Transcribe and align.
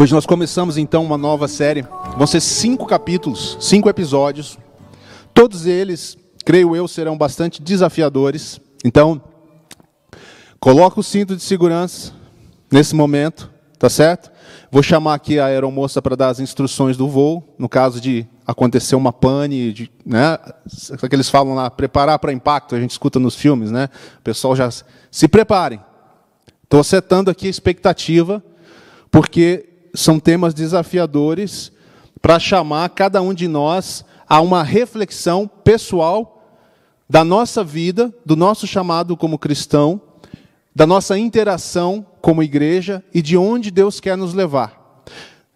Hoje 0.00 0.14
nós 0.14 0.24
começamos 0.24 0.78
então 0.78 1.04
uma 1.04 1.18
nova 1.18 1.46
série. 1.46 1.84
Vão 2.16 2.26
ser 2.26 2.40
cinco 2.40 2.86
capítulos, 2.86 3.58
cinco 3.60 3.86
episódios. 3.86 4.58
Todos 5.34 5.66
eles, 5.66 6.16
creio 6.42 6.74
eu, 6.74 6.88
serão 6.88 7.18
bastante 7.18 7.60
desafiadores. 7.60 8.58
Então, 8.82 9.20
coloca 10.58 10.98
o 10.98 11.02
cinto 11.02 11.36
de 11.36 11.42
segurança 11.42 12.14
nesse 12.72 12.94
momento, 12.94 13.50
tá 13.78 13.90
certo? 13.90 14.30
Vou 14.72 14.82
chamar 14.82 15.12
aqui 15.12 15.38
a 15.38 15.44
aeromoça 15.44 16.00
para 16.00 16.16
dar 16.16 16.28
as 16.30 16.40
instruções 16.40 16.96
do 16.96 17.06
voo, 17.06 17.54
no 17.58 17.68
caso 17.68 18.00
de 18.00 18.26
acontecer 18.46 18.96
uma 18.96 19.12
pane, 19.12 19.70
de, 19.70 19.90
né, 20.06 20.38
que 21.10 21.14
eles 21.14 21.28
falam 21.28 21.54
lá, 21.54 21.70
preparar 21.70 22.18
para 22.18 22.32
impacto, 22.32 22.74
a 22.74 22.80
gente 22.80 22.92
escuta 22.92 23.20
nos 23.20 23.34
filmes, 23.34 23.70
né? 23.70 23.90
O 24.18 24.22
pessoal 24.22 24.56
já 24.56 24.70
se 25.10 25.28
preparem. 25.28 25.78
Estou 26.64 26.82
setando 26.82 27.30
aqui 27.30 27.48
a 27.48 27.50
expectativa, 27.50 28.42
porque 29.10 29.69
são 29.94 30.20
temas 30.20 30.54
desafiadores 30.54 31.72
para 32.20 32.38
chamar 32.38 32.88
cada 32.90 33.20
um 33.22 33.32
de 33.32 33.48
nós 33.48 34.04
a 34.28 34.40
uma 34.40 34.62
reflexão 34.62 35.48
pessoal 35.48 36.36
da 37.08 37.24
nossa 37.24 37.64
vida, 37.64 38.14
do 38.24 38.36
nosso 38.36 38.66
chamado 38.66 39.16
como 39.16 39.38
cristão, 39.38 40.00
da 40.74 40.86
nossa 40.86 41.18
interação 41.18 42.06
como 42.20 42.42
igreja 42.42 43.02
e 43.12 43.20
de 43.20 43.36
onde 43.36 43.70
Deus 43.70 43.98
quer 43.98 44.16
nos 44.16 44.34
levar. 44.34 45.02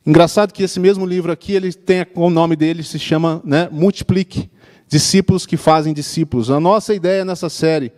Engraçado 0.04 0.52
que 0.52 0.62
esse 0.62 0.80
mesmo 0.80 1.06
livro 1.06 1.30
aqui, 1.30 1.52
ele 1.52 1.72
tem 1.72 2.04
o 2.14 2.28
nome 2.28 2.56
dele 2.56 2.82
se 2.82 2.98
chama, 2.98 3.40
né, 3.44 3.68
Multiplique, 3.70 4.50
discípulos 4.88 5.46
que 5.46 5.56
fazem 5.56 5.94
discípulos. 5.94 6.50
A 6.50 6.60
nossa 6.60 6.92
ideia 6.92 7.24
nessa 7.24 7.48
série 7.48 7.92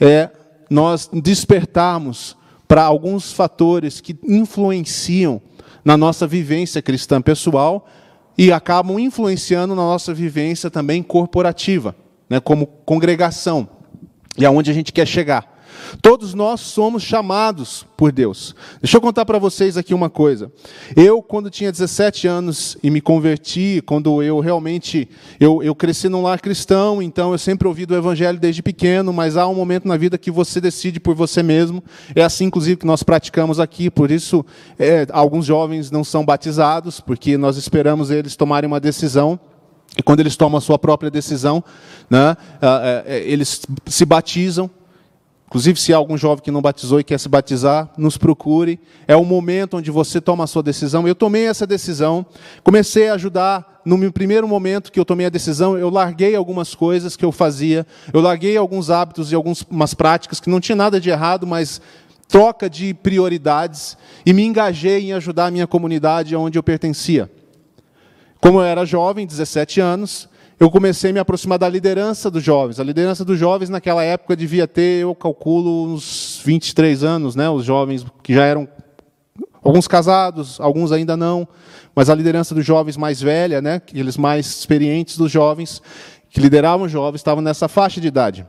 é 0.00 0.30
nós 0.70 1.10
despertarmos 1.12 2.36
para 2.72 2.84
alguns 2.84 3.30
fatores 3.34 4.00
que 4.00 4.18
influenciam 4.24 5.42
na 5.84 5.94
nossa 5.94 6.26
vivência 6.26 6.80
cristã 6.80 7.20
pessoal 7.20 7.86
e 8.38 8.50
acabam 8.50 8.98
influenciando 8.98 9.74
na 9.74 9.82
nossa 9.82 10.14
vivência 10.14 10.70
também 10.70 11.02
corporativa, 11.02 11.94
né, 12.30 12.40
como 12.40 12.66
congregação, 12.66 13.68
e 14.38 14.46
aonde 14.46 14.70
a 14.70 14.74
gente 14.74 14.90
quer 14.90 15.06
chegar. 15.06 15.51
Todos 16.00 16.34
nós 16.34 16.60
somos 16.60 17.02
chamados 17.02 17.86
por 17.96 18.12
Deus. 18.12 18.54
Deixa 18.80 18.96
eu 18.96 19.00
contar 19.00 19.24
para 19.24 19.38
vocês 19.38 19.76
aqui 19.76 19.94
uma 19.94 20.10
coisa. 20.10 20.50
Eu, 20.96 21.22
quando 21.22 21.50
tinha 21.50 21.70
17 21.70 22.26
anos 22.26 22.76
e 22.82 22.90
me 22.90 23.00
converti, 23.00 23.82
quando 23.86 24.22
eu 24.22 24.40
realmente 24.40 25.08
eu, 25.38 25.62
eu 25.62 25.74
cresci 25.74 26.08
num 26.08 26.22
lar 26.22 26.40
cristão, 26.40 27.02
então 27.02 27.32
eu 27.32 27.38
sempre 27.38 27.68
ouvi 27.68 27.86
do 27.86 27.94
Evangelho 27.94 28.38
desde 28.38 28.62
pequeno, 28.62 29.12
mas 29.12 29.36
há 29.36 29.46
um 29.46 29.54
momento 29.54 29.86
na 29.86 29.96
vida 29.96 30.18
que 30.18 30.30
você 30.30 30.60
decide 30.60 30.98
por 30.98 31.14
você 31.14 31.42
mesmo. 31.42 31.82
É 32.14 32.22
assim, 32.22 32.46
inclusive, 32.46 32.76
que 32.76 32.86
nós 32.86 33.02
praticamos 33.02 33.60
aqui. 33.60 33.90
Por 33.90 34.10
isso, 34.10 34.44
é, 34.78 35.06
alguns 35.10 35.46
jovens 35.46 35.90
não 35.90 36.04
são 36.04 36.24
batizados, 36.24 37.00
porque 37.00 37.36
nós 37.36 37.56
esperamos 37.56 38.10
eles 38.10 38.36
tomarem 38.36 38.66
uma 38.66 38.80
decisão. 38.80 39.38
E 39.96 40.02
quando 40.02 40.20
eles 40.20 40.36
tomam 40.36 40.58
a 40.58 40.60
sua 40.60 40.78
própria 40.78 41.10
decisão, 41.10 41.62
né, 42.08 42.36
é, 42.60 43.04
é, 43.06 43.20
eles 43.30 43.60
se 43.86 44.06
batizam 44.06 44.70
Inclusive, 45.52 45.78
se 45.78 45.92
há 45.92 45.98
algum 45.98 46.16
jovem 46.16 46.42
que 46.42 46.50
não 46.50 46.62
batizou 46.62 46.98
e 46.98 47.04
quer 47.04 47.20
se 47.20 47.28
batizar, 47.28 47.90
nos 47.98 48.16
procure. 48.16 48.80
É 49.06 49.14
o 49.14 49.22
momento 49.22 49.76
onde 49.76 49.90
você 49.90 50.18
toma 50.18 50.44
a 50.44 50.46
sua 50.46 50.62
decisão. 50.62 51.06
Eu 51.06 51.14
tomei 51.14 51.46
essa 51.46 51.66
decisão, 51.66 52.24
comecei 52.64 53.10
a 53.10 53.14
ajudar. 53.16 53.82
No 53.84 53.98
meu 53.98 54.10
primeiro 54.10 54.48
momento 54.48 54.90
que 54.90 54.98
eu 54.98 55.04
tomei 55.04 55.26
a 55.26 55.28
decisão, 55.28 55.76
eu 55.76 55.90
larguei 55.90 56.34
algumas 56.34 56.74
coisas 56.74 57.16
que 57.16 57.24
eu 57.24 57.30
fazia, 57.30 57.86
eu 58.14 58.22
larguei 58.22 58.56
alguns 58.56 58.88
hábitos 58.88 59.30
e 59.30 59.34
algumas 59.34 59.92
práticas 59.92 60.40
que 60.40 60.48
não 60.48 60.58
tinha 60.58 60.74
nada 60.74 60.98
de 60.98 61.10
errado, 61.10 61.46
mas 61.46 61.82
troca 62.28 62.70
de 62.70 62.94
prioridades, 62.94 63.98
e 64.24 64.32
me 64.32 64.44
engajei 64.44 65.10
em 65.10 65.12
ajudar 65.12 65.48
a 65.48 65.50
minha 65.50 65.66
comunidade 65.66 66.34
onde 66.34 66.58
eu 66.58 66.62
pertencia. 66.62 67.30
Como 68.40 68.58
eu 68.58 68.64
era 68.64 68.86
jovem, 68.86 69.26
17 69.26 69.82
anos, 69.82 70.30
eu 70.62 70.70
comecei 70.70 71.10
a 71.10 71.12
me 71.12 71.18
aproximar 71.18 71.58
da 71.58 71.68
liderança 71.68 72.30
dos 72.30 72.40
jovens. 72.40 72.78
A 72.78 72.84
liderança 72.84 73.24
dos 73.24 73.36
jovens 73.36 73.68
naquela 73.68 74.04
época 74.04 74.36
devia 74.36 74.68
ter, 74.68 75.02
eu 75.02 75.12
calculo, 75.12 75.92
uns 75.92 76.40
23 76.44 77.02
anos, 77.02 77.34
né? 77.34 77.50
Os 77.50 77.64
jovens 77.64 78.06
que 78.22 78.32
já 78.32 78.44
eram 78.44 78.68
alguns 79.60 79.88
casados, 79.88 80.60
alguns 80.60 80.92
ainda 80.92 81.16
não, 81.16 81.48
mas 81.96 82.08
a 82.08 82.14
liderança 82.14 82.54
dos 82.54 82.64
jovens 82.64 82.96
mais 82.96 83.20
velha, 83.20 83.60
né? 83.60 83.74
Aqueles 83.74 84.16
mais 84.16 84.46
experientes 84.46 85.16
dos 85.16 85.32
jovens 85.32 85.82
que 86.30 86.40
lideravam 86.40 86.86
os 86.86 86.92
jovens 86.92 87.18
estavam 87.18 87.42
nessa 87.42 87.66
faixa 87.66 88.00
de 88.00 88.06
idade. 88.06 88.46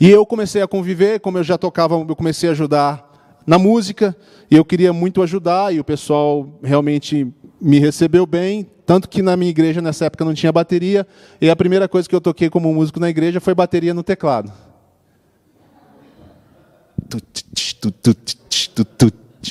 E 0.00 0.10
eu 0.10 0.26
comecei 0.26 0.60
a 0.60 0.66
conviver, 0.66 1.20
como 1.20 1.38
eu 1.38 1.44
já 1.44 1.56
tocava, 1.56 1.94
eu 1.94 2.16
comecei 2.16 2.48
a 2.48 2.52
ajudar 2.52 3.08
na 3.46 3.60
música, 3.60 4.16
e 4.50 4.56
eu 4.56 4.64
queria 4.64 4.92
muito 4.92 5.22
ajudar, 5.22 5.72
e 5.72 5.78
o 5.78 5.84
pessoal 5.84 6.58
realmente 6.64 7.32
me 7.60 7.78
recebeu 7.78 8.26
bem, 8.26 8.66
tanto 8.90 9.08
que 9.08 9.22
na 9.22 9.36
minha 9.36 9.50
igreja 9.50 9.80
nessa 9.80 10.06
época 10.06 10.24
não 10.24 10.34
tinha 10.34 10.50
bateria, 10.50 11.06
e 11.40 11.48
a 11.48 11.54
primeira 11.54 11.88
coisa 11.88 12.08
que 12.08 12.14
eu 12.14 12.20
toquei 12.20 12.50
como 12.50 12.74
músico 12.74 12.98
na 12.98 13.08
igreja 13.08 13.40
foi 13.40 13.54
bateria 13.54 13.94
no 13.94 14.02
teclado. 14.02 14.52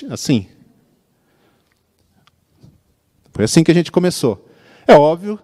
Assim. 0.10 0.46
Foi 3.32 3.46
assim 3.46 3.64
que 3.64 3.72
a 3.72 3.74
gente 3.74 3.94
começou. 3.94 4.46
É 4.86 4.96
óbvio 4.96 5.40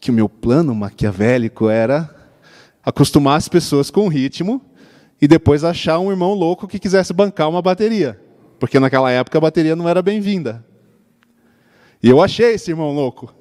que 0.00 0.10
o 0.10 0.14
meu 0.14 0.28
plano 0.28 0.74
maquiavélico 0.74 1.70
era 1.70 2.12
acostumar 2.84 3.38
as 3.38 3.48
pessoas 3.48 3.88
com 3.88 4.06
o 4.06 4.08
ritmo 4.08 4.60
e 5.22 5.28
depois 5.28 5.62
achar 5.62 6.00
um 6.00 6.10
irmão 6.10 6.34
louco 6.34 6.66
que 6.66 6.80
quisesse 6.80 7.12
bancar 7.12 7.48
uma 7.48 7.62
bateria. 7.62 8.20
Porque 8.58 8.80
naquela 8.80 9.12
época 9.12 9.38
a 9.38 9.40
bateria 9.40 9.76
não 9.76 9.88
era 9.88 10.02
bem-vinda. 10.02 10.66
E 12.02 12.08
eu 12.08 12.22
achei 12.22 12.54
esse 12.54 12.70
irmão 12.70 12.92
louco. 12.92 13.34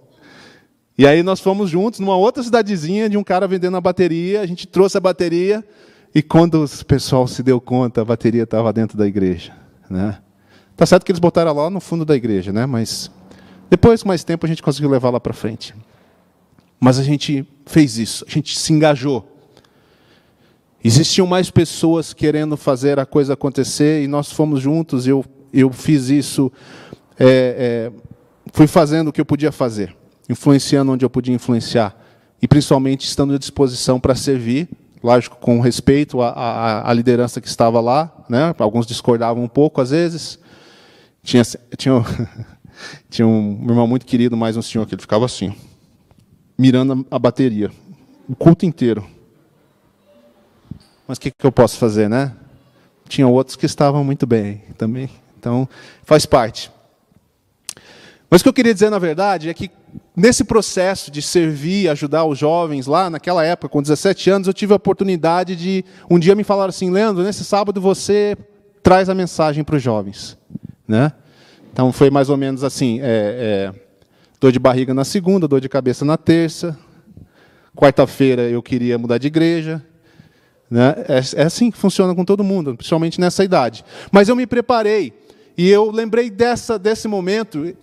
E 0.97 1.06
aí 1.06 1.22
nós 1.22 1.40
fomos 1.40 1.69
juntos 1.69 2.00
numa 2.00 2.16
outra 2.16 2.41
cidadezinha 2.41 3.07
de 3.07 3.18
um 3.18 3.23
cara 3.23 3.47
vendendo 3.47 3.78
a 3.78 3.81
bateria, 3.81 4.41
a 4.41 4.45
gente 4.47 4.68
trouxe 4.68 4.97
a 4.97 5.01
bateria 5.01 5.63
e 6.13 6.23
quando 6.23 6.63
o 6.63 6.85
pessoal 6.85 7.28
se 7.28 7.44
deu 7.44 7.62
conta, 7.62 8.01
a 8.01 8.06
bateria 8.06 8.44
estava 8.44 8.73
dentro 8.73 8.97
da 8.97 9.06
igreja, 9.06 9.53
né? 9.88 10.17
Tá 10.75 10.85
certo 10.85 11.06
que 11.06 11.12
eles 11.12 11.19
botaram 11.19 11.53
lá 11.53 11.69
no 11.69 11.79
fundo 11.79 12.03
da 12.03 12.16
igreja, 12.16 12.51
né? 12.51 12.66
Mas 12.66 13.12
depois 13.69 14.01
com 14.01 14.09
mais 14.09 14.23
tempo 14.23 14.46
a 14.46 14.50
gente 14.50 14.63
conseguiu 14.63 14.90
levar 14.90 15.12
lá 15.12 15.19
para 15.19 15.34
frente. 15.34 15.75
Mas 16.79 16.97
a 16.97 17.03
gente 17.03 17.47
fez 17.66 17.97
isso, 18.00 18.25
a 18.28 18.31
gente 18.31 18.57
se 18.57 18.73
engajou. 18.73 19.28
Existiam 20.84 21.28
mais 21.28 21.51
pessoas 21.51 22.13
querendo 22.13 22.57
fazer 22.57 22.97
a 23.00 23.06
coisa 23.06 23.34
acontecer 23.34 24.03
e 24.03 24.07
nós 24.07 24.31
fomos 24.31 24.62
juntos. 24.62 25.07
Eu 25.07 25.23
eu 25.53 25.72
fiz 25.72 26.09
isso 26.09 26.51
é, 27.19 27.90
é, 27.90 27.91
fui 28.57 28.66
fazendo 28.66 29.09
o 29.09 29.13
que 29.13 29.22
eu 29.22 29.25
podia 29.25 29.51
fazer, 29.51 29.95
influenciando 30.28 30.91
onde 30.91 31.06
eu 31.06 31.09
podia 31.12 31.31
influenciar, 31.31 31.95
e 32.41 32.47
principalmente 32.47 33.06
estando 33.06 33.35
à 33.35 33.38
disposição 33.38 34.00
para 34.00 34.16
servir, 34.16 34.68
lógico, 35.03 35.38
com 35.38 35.59
respeito 35.59 36.23
à, 36.23 36.29
à, 36.29 36.90
à, 36.90 36.94
liderança 36.94 37.40
que 37.40 37.47
estava 37.47 37.79
lá. 37.79 38.12
Né? 38.28 38.56
Alguns 38.57 38.88
discordavam 38.88 39.44
um 39.44 39.47
pouco, 39.47 39.79
às 39.79 39.91
vezes. 39.91 40.40
Tinha, 41.22 41.44
tinha, 41.78 42.03
tinha 43.12 43.28
um 43.28 43.63
irmão 43.69 43.85
muito 43.85 44.07
querido, 44.07 44.35
mais 44.35 44.57
um 44.57 44.62
senhor, 44.63 44.88
que 44.88 44.96
ele 44.96 45.01
ficava 45.03 45.25
assim, 45.25 45.56
mirando 46.57 47.06
a 47.12 47.19
bateria, 47.19 47.69
o 48.28 48.35
culto 48.35 48.66
inteiro. 48.66 49.06
Mas 51.07 51.19
o 51.19 51.22
que, 51.22 51.29
que 51.29 51.46
eu 51.46 51.51
posso 51.51 51.78
fazer, 51.78 52.09
né? 52.09 52.34
Tinha 53.07 53.28
outros 53.28 53.56
que 53.56 53.67
estavam 53.67 54.03
muito 54.03 54.25
bem 54.25 54.63
também. 54.79 55.12
Então, 55.38 55.69
faz 56.03 56.25
parte. 56.25 56.72
Mas 58.29 58.41
o 58.41 58.44
que 58.44 58.50
eu 58.50 58.53
queria 58.53 58.74
dizer, 58.74 58.90
na 58.90 59.00
verdade, 59.00 59.50
é 59.50 59.53
que 59.53 59.72
nesse 60.16 60.44
processo 60.44 61.09
de 61.09 61.22
servir, 61.22 61.90
ajudar 61.90 62.26
os 62.26 62.38
jovens, 62.38 62.88
lá 62.88 63.09
naquela 63.09 63.44
época, 63.44 63.70
com 63.70 63.82
17 63.82 64.29
anos, 64.29 64.47
eu 64.47 64.53
tive 64.53 64.74
a 64.74 64.76
oportunidade 64.76 65.56
de. 65.56 65.85
Um 66.09 66.20
dia 66.20 66.35
me 66.35 66.44
falaram 66.44 66.70
assim, 66.70 66.90
Leandro, 66.90 67.24
nesse 67.24 67.46
sábado 67.46 67.79
você 67.79 68.38
traz 68.84 69.09
a 69.09 69.16
mensagem 69.16 69.64
para 69.64 69.76
os 69.76 69.84
jovens. 69.84 70.38
Né? 70.88 71.12
Então 71.72 71.91
foi 71.94 72.09
mais 72.09 72.29
ou 72.29 72.35
menos 72.35 72.64
assim: 72.64 73.00
é, 73.02 73.03
é, 73.03 73.79
dor 74.41 74.52
de 74.52 74.59
barriga 74.59 74.94
na 74.94 75.06
segunda, 75.06 75.47
dor 75.47 75.62
de 75.62 75.70
cabeça 75.70 76.03
na 76.03 76.18
terça. 76.18 76.78
Quarta-feira 77.76 78.41
eu 78.44 78.62
queria 78.62 78.97
mudar 78.97 79.20
de 79.20 79.28
igreja. 79.28 79.84
Né? 80.70 80.96
É, 81.08 81.41
é 81.41 81.46
assim 81.46 81.72
que 81.72 81.78
funciona 81.78 82.14
com 82.14 82.26
todo 82.26 82.44
mundo, 82.44 82.76
principalmente 82.76 83.22
nessa 83.22 83.44
idade. 83.44 83.85
Mas 84.12 84.28
eu 84.28 84.35
me 84.35 84.46
preparei. 84.46 85.14
E 85.58 85.70
eu 85.70 85.90
lembrei 85.91 86.30
dessa, 86.30 86.78
desse 86.78 87.08
momento, 87.08 87.76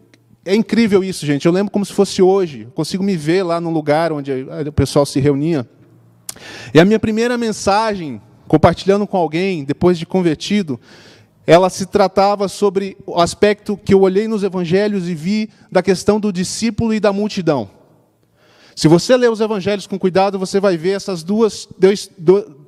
é 0.45 0.55
incrível 0.55 1.03
isso, 1.03 1.25
gente. 1.25 1.47
Eu 1.47 1.53
lembro 1.53 1.73
como 1.73 1.85
se 1.85 1.93
fosse 1.93 2.21
hoje. 2.21 2.69
Consigo 2.75 3.03
me 3.03 3.17
ver 3.17 3.43
lá 3.43 3.61
no 3.61 3.71
lugar 3.71 4.13
onde 4.13 4.31
o 4.67 4.73
pessoal 4.73 5.07
se 5.07 5.19
reunia. 5.19 5.69
E 6.73 6.81
a 6.81 6.85
minha 6.85 6.99
primeira 6.99 7.39
mensagem, 7.39 8.21
compartilhando 8.47 9.07
com 9.07 9.17
alguém, 9.17 9.65
depois 9.65 9.99
de 9.99 10.05
convertido, 10.05 10.79
ela 11.47 11.71
se 11.71 11.87
tratava 11.87 12.49
sobre 12.49 12.97
o 13.07 13.21
aspecto 13.21 13.77
que 13.77 13.95
eu 13.95 14.03
olhei 14.03 14.29
nos 14.29 14.43
evangelhos 14.43 15.09
e 15.09 15.15
vi 15.15 15.51
da 15.71 15.83
questão 15.83 16.21
do 16.21 16.33
discípulo 16.33 16.93
e 16.93 17.01
da 17.01 17.13
multidão. 17.13 17.71
Se 18.77 18.89
você 18.89 19.17
ler 19.17 19.31
os 19.31 19.41
evangelhos 19.41 19.87
com 19.87 19.99
cuidado, 19.99 20.39
você 20.39 20.59
vai 20.59 20.77
ver 20.77 20.97
essas 20.97 21.23
duas 21.23 21.69
dois, 21.79 22.11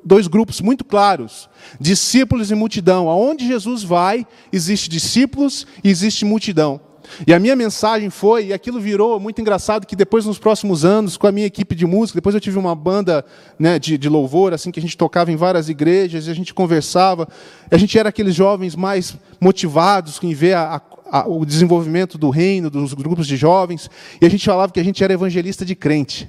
dois 0.05 0.29
grupos 0.29 0.61
muito 0.61 0.85
claros: 0.85 1.49
discípulos 1.81 2.51
e 2.51 2.55
multidão. 2.55 3.09
Aonde 3.09 3.47
Jesus 3.47 3.83
vai, 3.83 4.27
existe 4.53 4.89
discípulos 4.89 5.67
e 5.83 5.91
existe 5.91 6.25
multidão. 6.25 6.81
E 7.27 7.33
a 7.33 7.39
minha 7.39 7.57
mensagem 7.57 8.11
foi, 8.11 8.47
e 8.47 8.53
aquilo 8.53 8.81
virou 8.81 9.19
muito 9.19 9.41
engraçado, 9.41 9.87
que 9.87 9.97
depois, 9.97 10.25
nos 10.27 10.39
próximos 10.39 10.85
anos, 10.85 11.17
com 11.17 11.27
a 11.27 11.33
minha 11.33 11.47
equipe 11.47 11.75
de 11.75 11.87
música, 11.87 12.19
depois 12.19 12.35
eu 12.35 12.41
tive 12.41 12.59
uma 12.59 12.75
banda 12.75 13.25
né, 13.59 13.79
de, 13.79 13.97
de 13.97 14.09
louvor, 14.09 14.53
assim, 14.53 14.71
que 14.71 14.79
a 14.79 14.83
gente 14.83 14.97
tocava 14.97 15.31
em 15.31 15.37
várias 15.37 15.69
igrejas, 15.69 16.27
e 16.27 16.31
a 16.31 16.35
gente 16.35 16.53
conversava. 16.53 17.29
A 17.71 17.77
gente 17.77 17.99
era 17.99 18.09
aqueles 18.09 18.35
jovens 18.35 18.75
mais 18.75 19.17
motivados 19.41 20.19
em 20.23 20.35
ver 20.35 20.55
a, 20.55 20.81
a, 21.11 21.29
o 21.29 21.45
desenvolvimento 21.45 22.19
do 22.19 22.31
reino, 22.31 22.71
dos 22.71 22.95
grupos 22.95 23.27
de 23.27 23.37
jovens, 23.37 23.91
e 24.21 24.27
a 24.27 24.29
gente 24.29 24.45
falava 24.45 24.73
que 24.73 24.81
a 24.81 24.85
gente 24.85 25.03
era 25.03 25.13
evangelista 25.13 25.65
de 25.65 25.75
crente. 25.75 26.29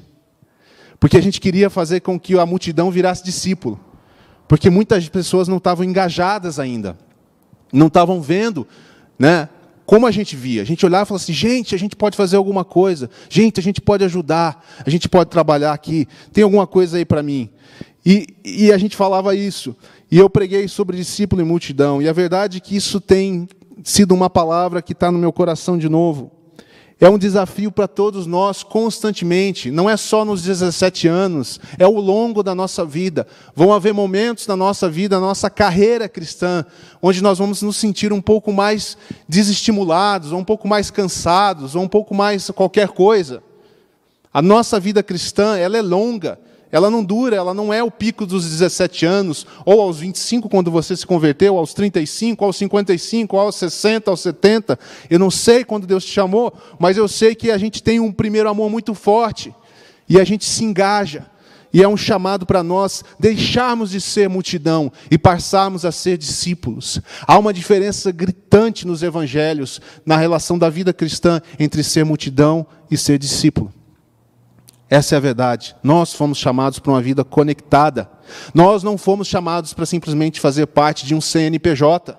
Porque 1.00 1.18
a 1.18 1.22
gente 1.22 1.40
queria 1.40 1.70
fazer 1.70 2.00
com 2.00 2.20
que 2.20 2.38
a 2.38 2.46
multidão 2.46 2.90
virasse 2.90 3.24
discípulo. 3.24 3.80
Porque 4.48 4.70
muitas 4.70 5.08
pessoas 5.10 5.48
não 5.48 5.58
estavam 5.58 5.86
engajadas 5.86 6.60
ainda. 6.60 6.98
Não 7.72 7.88
estavam 7.88 8.22
vendo 8.22 8.66
né, 9.20 9.50
como 9.88 10.06
a 10.06 10.12
gente 10.12 10.36
via. 10.36 10.62
A 10.62 10.66
gente 10.66 10.86
olhava 10.86 11.04
e 11.04 11.08
falava 11.08 11.24
assim: 11.24 11.32
gente, 11.32 11.74
a 11.74 11.80
gente 11.80 11.96
pode 11.96 12.18
fazer 12.18 12.36
alguma 12.36 12.66
coisa. 12.66 13.10
Gente, 13.30 13.58
a 13.58 13.64
gente 13.64 13.80
pode 13.80 14.04
ajudar. 14.04 14.62
A 14.86 14.90
gente 14.90 15.08
pode 15.08 15.30
trabalhar 15.30 15.72
aqui. 15.72 16.06
Tem 16.34 16.44
alguma 16.44 16.68
coisa 16.68 16.98
aí 16.98 17.06
para 17.06 17.24
mim. 17.24 17.50
E, 18.06 18.28
e 18.44 18.72
a 18.74 18.78
gente 18.78 18.98
falava 18.98 19.34
isso. 19.34 19.76
E 20.12 20.20
eu 20.20 20.30
preguei 20.30 20.68
sobre 20.68 20.98
discípulo 20.98 21.42
e 21.42 21.46
multidão. 21.46 22.02
E 22.02 22.10
a 22.10 22.12
verdade 22.12 22.58
é 22.58 22.60
que 22.60 22.76
isso 22.76 23.00
tem 23.00 23.48
sido 23.82 24.14
uma 24.14 24.30
palavra 24.30 24.82
que 24.82 24.92
está 24.92 25.10
no 25.10 25.18
meu 25.18 25.32
coração 25.32 25.78
de 25.78 25.88
novo. 25.88 26.34
É 27.00 27.08
um 27.08 27.18
desafio 27.18 27.72
para 27.72 27.88
todos 27.88 28.26
nós 28.26 28.64
constantemente, 28.64 29.70
não 29.70 29.88
é 29.88 29.96
só 29.96 30.26
nos 30.26 30.42
17 30.42 31.08
anos, 31.08 31.60
é 31.78 31.84
ao 31.84 31.94
longo 31.94 32.42
da 32.42 32.56
nossa 32.56 32.84
vida. 32.84 33.28
Vão 33.56 33.72
haver 33.72 33.94
momentos 33.94 34.48
na 34.48 34.56
nossa 34.56 34.90
vida, 34.90 35.20
na 35.20 35.28
nossa 35.28 35.48
carreira 35.48 36.10
cristã, 36.10 36.66
onde 37.00 37.22
nós 37.22 37.38
vamos 37.38 37.62
nos 37.62 37.78
sentir 37.78 38.12
um 38.12 38.22
pouco 38.22 38.52
mais 38.52 38.98
desestimulados, 39.30 40.32
ou 40.32 40.40
um 40.40 40.44
pouco 40.44 40.68
mais 40.68 40.90
cansados, 40.90 41.76
ou 41.76 41.84
um 41.84 41.88
pouco 41.88 42.16
mais 42.16 42.50
qualquer 42.50 42.88
coisa. 42.88 43.44
A 44.34 44.42
nossa 44.42 44.80
vida 44.80 45.04
cristã, 45.04 45.56
ela 45.56 45.78
é 45.78 45.82
longa, 45.84 46.40
ela 46.72 46.90
não 46.90 47.04
dura, 47.04 47.36
ela 47.36 47.54
não 47.54 47.74
é 47.74 47.82
o 47.82 47.90
pico 47.90 48.26
dos 48.26 48.50
17 48.50 49.06
anos, 49.06 49.46
ou 49.66 49.82
aos 49.82 50.00
25 50.00 50.50
quando 50.50 50.70
você 50.70 50.96
se 50.96 51.06
converteu, 51.06 51.58
aos 51.58 51.74
35, 51.74 52.44
aos 52.44 52.58
55, 52.58 53.38
aos 53.38 53.56
60, 53.56 54.12
aos 54.12 54.20
70. 54.20 54.78
Eu 55.10 55.20
não 55.20 55.32
sei 55.32 55.64
quando 55.64 55.88
Deus 55.88 56.04
te 56.04 56.12
chamou, 56.12 56.54
mas 56.78 56.98
eu 56.98 57.08
sei 57.08 57.36
que 57.36 57.52
a 57.52 57.58
gente 57.58 57.82
tem 57.82 58.00
um 58.00 58.12
primeiro 58.12 58.50
amor 58.50 58.70
muito 58.70 58.94
forte 58.94 59.54
e 60.10 60.20
a 60.20 60.24
gente 60.24 60.46
se 60.46 60.64
engaja. 60.64 61.26
E 61.74 61.84
é 61.84 61.88
um 61.88 61.98
chamado 61.98 62.46
para 62.46 62.64
nós 62.64 63.04
deixarmos 63.20 63.92
de 63.92 64.00
ser 64.00 64.30
multidão 64.30 64.92
e 65.12 65.18
passarmos 65.18 65.86
a 65.86 65.92
ser 65.92 66.18
discípulos. 66.18 67.00
Há 67.28 67.38
uma 67.38 67.54
diferença 67.54 68.12
gritante 68.12 68.88
nos 68.88 69.04
evangelhos, 69.04 69.82
na 70.06 70.18
relação 70.18 70.58
da 70.58 70.70
vida 70.70 70.94
cristã 70.94 71.42
entre 71.60 71.84
ser 71.84 72.06
multidão 72.06 72.66
e 72.90 72.98
ser 72.98 73.20
discípulo. 73.20 73.77
Essa 74.90 75.16
é 75.16 75.18
a 75.18 75.22
verdade. 75.22 75.76
Nós 75.84 76.14
fomos 76.14 76.38
chamados 76.38 76.80
para 76.80 76.92
uma 76.92 77.02
vida 77.02 77.24
conectada. 77.24 78.10
Nós 78.54 78.84
não 78.84 78.98
fomos 78.98 79.28
chamados 79.28 79.74
para 79.74 79.86
simplesmente 79.86 80.40
fazer 80.40 80.66
parte 80.68 81.06
de 81.06 81.14
um 81.14 81.20
CNPJ. 81.20 82.18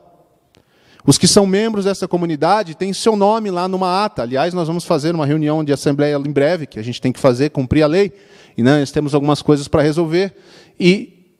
Os 1.06 1.16
que 1.16 1.26
são 1.26 1.46
membros 1.46 1.86
dessa 1.86 2.06
comunidade 2.06 2.74
têm 2.74 2.92
seu 2.92 3.16
nome 3.16 3.50
lá 3.50 3.66
numa 3.66 4.04
ata. 4.04 4.22
Aliás, 4.22 4.52
nós 4.52 4.68
vamos 4.68 4.84
fazer 4.84 5.14
uma 5.14 5.24
reunião 5.24 5.64
de 5.64 5.72
assembleia 5.72 6.16
em 6.16 6.30
breve, 6.30 6.66
que 6.66 6.78
a 6.78 6.82
gente 6.82 7.00
tem 7.00 7.12
que 7.12 7.18
fazer, 7.18 7.50
cumprir 7.50 7.82
a 7.82 7.86
lei. 7.86 8.12
E 8.56 8.62
né, 8.62 8.80
nós 8.80 8.90
temos 8.90 9.14
algumas 9.14 9.40
coisas 9.40 9.66
para 9.66 9.80
resolver. 9.80 10.36
E 10.78 11.34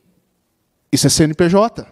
isso 0.90 1.06
é 1.06 1.10
CNPJ. 1.10 1.86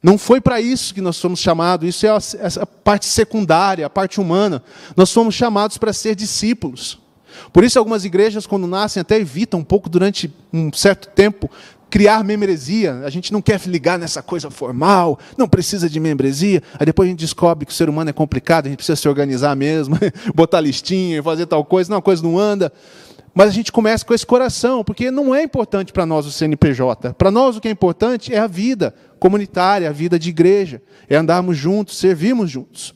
Não 0.00 0.16
foi 0.16 0.40
para 0.40 0.60
isso 0.60 0.94
que 0.94 1.00
nós 1.00 1.18
fomos 1.18 1.40
chamados, 1.40 1.88
isso 1.88 2.06
é 2.06 2.10
a, 2.10 2.18
a 2.60 2.66
parte 2.66 3.06
secundária, 3.06 3.86
a 3.86 3.90
parte 3.90 4.20
humana. 4.20 4.62
Nós 4.94 5.10
fomos 5.10 5.34
chamados 5.34 5.78
para 5.78 5.92
ser 5.92 6.14
discípulos. 6.14 7.00
Por 7.52 7.64
isso, 7.64 7.78
algumas 7.78 8.04
igrejas, 8.04 8.46
quando 8.46 8.66
nascem, 8.66 9.00
até 9.00 9.18
evitam 9.18 9.60
um 9.60 9.64
pouco 9.64 9.88
durante 9.88 10.32
um 10.52 10.72
certo 10.72 11.08
tempo 11.08 11.50
criar 11.94 12.24
membresia. 12.24 13.02
A 13.04 13.10
gente 13.10 13.32
não 13.32 13.40
quer 13.40 13.60
ligar 13.66 13.98
nessa 13.98 14.20
coisa 14.20 14.50
formal, 14.50 15.16
não 15.38 15.48
precisa 15.48 15.88
de 15.88 16.00
membresia. 16.00 16.60
Aí 16.76 16.84
depois 16.84 17.06
a 17.06 17.10
gente 17.10 17.20
descobre 17.20 17.64
que 17.64 17.70
o 17.70 17.74
ser 17.74 17.88
humano 17.88 18.10
é 18.10 18.12
complicado, 18.12 18.66
a 18.66 18.68
gente 18.68 18.78
precisa 18.78 18.96
se 18.96 19.08
organizar 19.08 19.54
mesmo, 19.54 19.96
botar 20.34 20.60
listinha, 20.60 21.22
fazer 21.22 21.46
tal 21.46 21.64
coisa, 21.64 21.90
não, 21.90 21.98
a 21.98 22.02
coisa 22.02 22.20
não 22.20 22.36
anda. 22.36 22.72
Mas 23.32 23.48
a 23.48 23.52
gente 23.52 23.70
começa 23.70 24.04
com 24.04 24.12
esse 24.12 24.26
coração, 24.26 24.82
porque 24.82 25.08
não 25.10 25.32
é 25.32 25.44
importante 25.44 25.92
para 25.92 26.04
nós 26.04 26.26
o 26.26 26.32
CNPJ. 26.32 27.14
Para 27.14 27.30
nós 27.30 27.56
o 27.56 27.60
que 27.60 27.68
é 27.68 27.70
importante 27.70 28.34
é 28.34 28.38
a 28.38 28.46
vida 28.48 28.92
comunitária, 29.20 29.88
a 29.88 29.92
vida 29.92 30.18
de 30.18 30.30
igreja, 30.30 30.82
é 31.08 31.14
andarmos 31.14 31.56
juntos, 31.56 31.96
servirmos 31.96 32.50
juntos. 32.50 32.92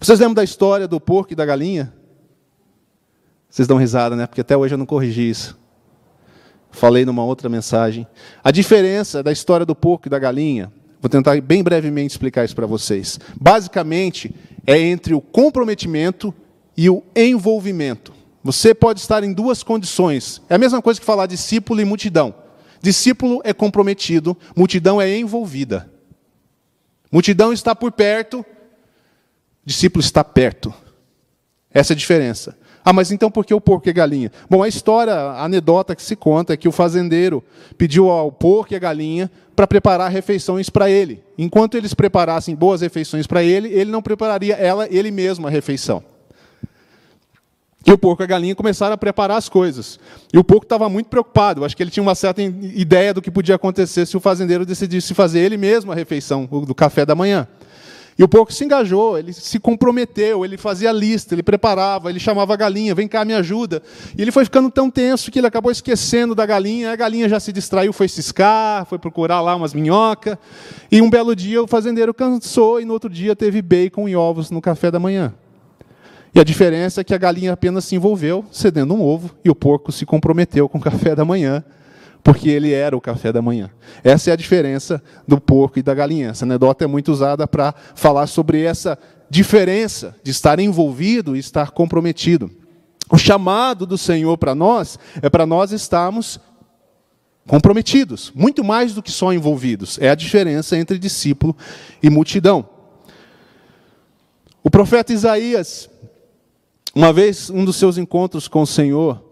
Vocês 0.00 0.20
lembram 0.20 0.34
da 0.34 0.44
história 0.44 0.86
do 0.86 1.00
porco 1.00 1.32
e 1.32 1.36
da 1.36 1.44
galinha? 1.44 1.92
Vocês 3.50 3.66
dão 3.66 3.76
risada, 3.76 4.14
né? 4.14 4.26
Porque 4.26 4.40
até 4.40 4.56
hoje 4.56 4.74
eu 4.74 4.78
não 4.78 4.86
corrigi 4.86 5.28
isso. 5.28 5.58
Falei 6.70 7.04
numa 7.04 7.24
outra 7.24 7.48
mensagem. 7.48 8.06
A 8.44 8.52
diferença 8.52 9.22
da 9.22 9.32
história 9.32 9.66
do 9.66 9.74
porco 9.74 10.06
e 10.06 10.10
da 10.10 10.18
galinha, 10.18 10.72
vou 11.00 11.10
tentar 11.10 11.40
bem 11.40 11.62
brevemente 11.62 12.12
explicar 12.12 12.44
isso 12.44 12.54
para 12.54 12.66
vocês. 12.66 13.18
Basicamente, 13.38 14.32
é 14.64 14.78
entre 14.78 15.14
o 15.14 15.20
comprometimento 15.20 16.32
e 16.76 16.88
o 16.88 17.02
envolvimento. 17.14 18.12
Você 18.42 18.72
pode 18.72 19.00
estar 19.00 19.24
em 19.24 19.32
duas 19.32 19.62
condições. 19.62 20.40
É 20.48 20.54
a 20.54 20.58
mesma 20.58 20.80
coisa 20.80 21.00
que 21.00 21.04
falar 21.04 21.26
discípulo 21.26 21.80
e 21.80 21.84
multidão. 21.84 22.34
Discípulo 22.80 23.40
é 23.44 23.52
comprometido, 23.52 24.36
multidão 24.56 25.00
é 25.00 25.14
envolvida. 25.14 25.90
Multidão 27.12 27.52
está 27.52 27.74
por 27.74 27.92
perto, 27.92 28.46
discípulo 29.64 30.00
está 30.00 30.22
perto. 30.22 30.72
Essa 31.72 31.92
é 31.92 31.94
a 31.94 31.98
diferença. 31.98 32.56
Ah, 32.84 32.92
mas 32.92 33.12
então 33.12 33.30
por 33.30 33.44
que 33.44 33.52
o 33.52 33.60
porco 33.60 33.88
e 33.88 33.90
a 33.90 33.92
galinha? 33.92 34.32
Bom, 34.48 34.62
a 34.62 34.68
história, 34.68 35.12
a 35.12 35.44
anedota 35.44 35.94
que 35.94 36.02
se 36.02 36.16
conta 36.16 36.54
é 36.54 36.56
que 36.56 36.68
o 36.68 36.72
fazendeiro 36.72 37.44
pediu 37.76 38.10
ao 38.10 38.32
porco 38.32 38.72
e 38.72 38.76
a 38.76 38.78
galinha 38.78 39.30
para 39.54 39.66
preparar 39.66 40.10
refeições 40.10 40.70
para 40.70 40.90
ele. 40.90 41.22
Enquanto 41.36 41.76
eles 41.76 41.92
preparassem 41.92 42.54
boas 42.54 42.80
refeições 42.80 43.26
para 43.26 43.42
ele, 43.42 43.68
ele 43.68 43.90
não 43.90 44.00
prepararia 44.00 44.54
ela 44.54 44.88
ele 44.90 45.10
mesmo 45.10 45.46
a 45.46 45.50
refeição. 45.50 46.02
E 47.86 47.92
o 47.92 47.98
porco 47.98 48.22
e 48.22 48.24
a 48.24 48.26
galinha 48.26 48.54
começaram 48.54 48.94
a 48.94 48.98
preparar 48.98 49.38
as 49.38 49.48
coisas. 49.48 49.98
E 50.32 50.38
o 50.38 50.44
porco 50.44 50.64
estava 50.64 50.88
muito 50.88 51.08
preocupado. 51.08 51.64
Acho 51.64 51.76
que 51.76 51.82
ele 51.82 51.90
tinha 51.90 52.02
uma 52.02 52.14
certa 52.14 52.42
ideia 52.42 53.12
do 53.14 53.22
que 53.22 53.30
podia 53.30 53.54
acontecer 53.54 54.06
se 54.06 54.16
o 54.16 54.20
fazendeiro 54.20 54.66
decidisse 54.66 55.14
fazer 55.14 55.40
ele 55.40 55.56
mesmo 55.56 55.90
a 55.90 55.94
refeição 55.94 56.44
do 56.44 56.74
café 56.74 57.06
da 57.06 57.14
manhã. 57.14 57.48
E 58.20 58.22
o 58.22 58.28
porco 58.28 58.52
se 58.52 58.62
engajou, 58.62 59.16
ele 59.16 59.32
se 59.32 59.58
comprometeu, 59.58 60.44
ele 60.44 60.58
fazia 60.58 60.92
lista, 60.92 61.34
ele 61.34 61.42
preparava, 61.42 62.10
ele 62.10 62.20
chamava 62.20 62.52
a 62.52 62.56
galinha, 62.56 62.94
vem 62.94 63.08
cá, 63.08 63.24
me 63.24 63.32
ajuda. 63.32 63.82
E 64.14 64.20
ele 64.20 64.30
foi 64.30 64.44
ficando 64.44 64.70
tão 64.70 64.90
tenso 64.90 65.30
que 65.30 65.38
ele 65.38 65.46
acabou 65.46 65.72
esquecendo 65.72 66.34
da 66.34 66.44
galinha, 66.44 66.92
a 66.92 66.96
galinha 66.96 67.30
já 67.30 67.40
se 67.40 67.50
distraiu, 67.50 67.94
foi 67.94 68.08
ciscar, 68.08 68.84
foi 68.84 68.98
procurar 68.98 69.40
lá 69.40 69.56
umas 69.56 69.72
minhocas. 69.72 70.36
E 70.92 71.00
um 71.00 71.08
belo 71.08 71.34
dia 71.34 71.62
o 71.62 71.66
fazendeiro 71.66 72.12
cansou 72.12 72.78
e 72.78 72.84
no 72.84 72.92
outro 72.92 73.08
dia 73.08 73.34
teve 73.34 73.62
bacon 73.62 74.06
e 74.06 74.14
ovos 74.14 74.50
no 74.50 74.60
café 74.60 74.90
da 74.90 75.00
manhã. 75.00 75.32
E 76.34 76.38
a 76.38 76.44
diferença 76.44 77.00
é 77.00 77.04
que 77.04 77.14
a 77.14 77.18
galinha 77.18 77.54
apenas 77.54 77.86
se 77.86 77.96
envolveu, 77.96 78.44
cedendo 78.52 78.92
um 78.92 79.00
ovo, 79.00 79.30
e 79.42 79.48
o 79.48 79.54
porco 79.54 79.90
se 79.90 80.04
comprometeu 80.04 80.68
com 80.68 80.76
o 80.76 80.82
café 80.82 81.16
da 81.16 81.24
manhã, 81.24 81.64
porque 82.22 82.48
ele 82.48 82.72
era 82.72 82.96
o 82.96 83.00
café 83.00 83.32
da 83.32 83.40
manhã. 83.40 83.70
Essa 84.04 84.30
é 84.30 84.32
a 84.32 84.36
diferença 84.36 85.02
do 85.26 85.40
porco 85.40 85.78
e 85.78 85.82
da 85.82 85.94
galinha. 85.94 86.30
Essa 86.30 86.44
anedota 86.44 86.84
é 86.84 86.86
muito 86.86 87.10
usada 87.10 87.46
para 87.46 87.74
falar 87.94 88.26
sobre 88.26 88.62
essa 88.62 88.98
diferença 89.28 90.16
de 90.22 90.30
estar 90.30 90.58
envolvido 90.58 91.36
e 91.36 91.38
estar 91.38 91.70
comprometido. 91.70 92.50
O 93.10 93.18
chamado 93.18 93.86
do 93.86 93.98
Senhor 93.98 94.36
para 94.38 94.54
nós 94.54 94.98
é 95.20 95.28
para 95.28 95.46
nós 95.46 95.72
estarmos 95.72 96.38
comprometidos, 97.46 98.30
muito 98.34 98.62
mais 98.62 98.94
do 98.94 99.02
que 99.02 99.10
só 99.10 99.32
envolvidos. 99.32 99.98
É 100.00 100.10
a 100.10 100.14
diferença 100.14 100.76
entre 100.76 100.98
discípulo 100.98 101.56
e 102.02 102.08
multidão. 102.10 102.68
O 104.62 104.70
profeta 104.70 105.12
Isaías, 105.12 105.88
uma 106.94 107.12
vez, 107.12 107.50
um 107.50 107.64
dos 107.64 107.76
seus 107.76 107.96
encontros 107.98 108.46
com 108.46 108.62
o 108.62 108.66
Senhor, 108.66 109.29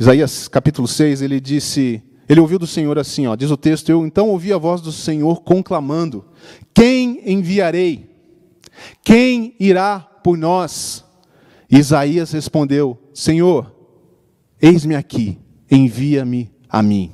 Isaías 0.00 0.48
capítulo 0.48 0.88
6, 0.88 1.20
ele 1.20 1.38
disse, 1.38 2.02
ele 2.26 2.40
ouviu 2.40 2.58
do 2.58 2.66
Senhor 2.66 2.98
assim, 2.98 3.26
ó, 3.26 3.36
diz 3.36 3.50
o 3.50 3.56
texto, 3.56 3.90
eu 3.90 4.06
então 4.06 4.30
ouvi 4.30 4.50
a 4.50 4.56
voz 4.56 4.80
do 4.80 4.90
Senhor 4.90 5.42
conclamando: 5.42 6.24
Quem 6.72 7.20
enviarei? 7.30 8.08
Quem 9.04 9.54
irá 9.60 10.00
por 10.00 10.38
nós? 10.38 11.04
Isaías 11.68 12.32
respondeu: 12.32 12.96
Senhor, 13.12 13.74
eis-me 14.62 14.94
aqui, 14.94 15.38
envia-me 15.70 16.50
a 16.66 16.82
mim. 16.82 17.12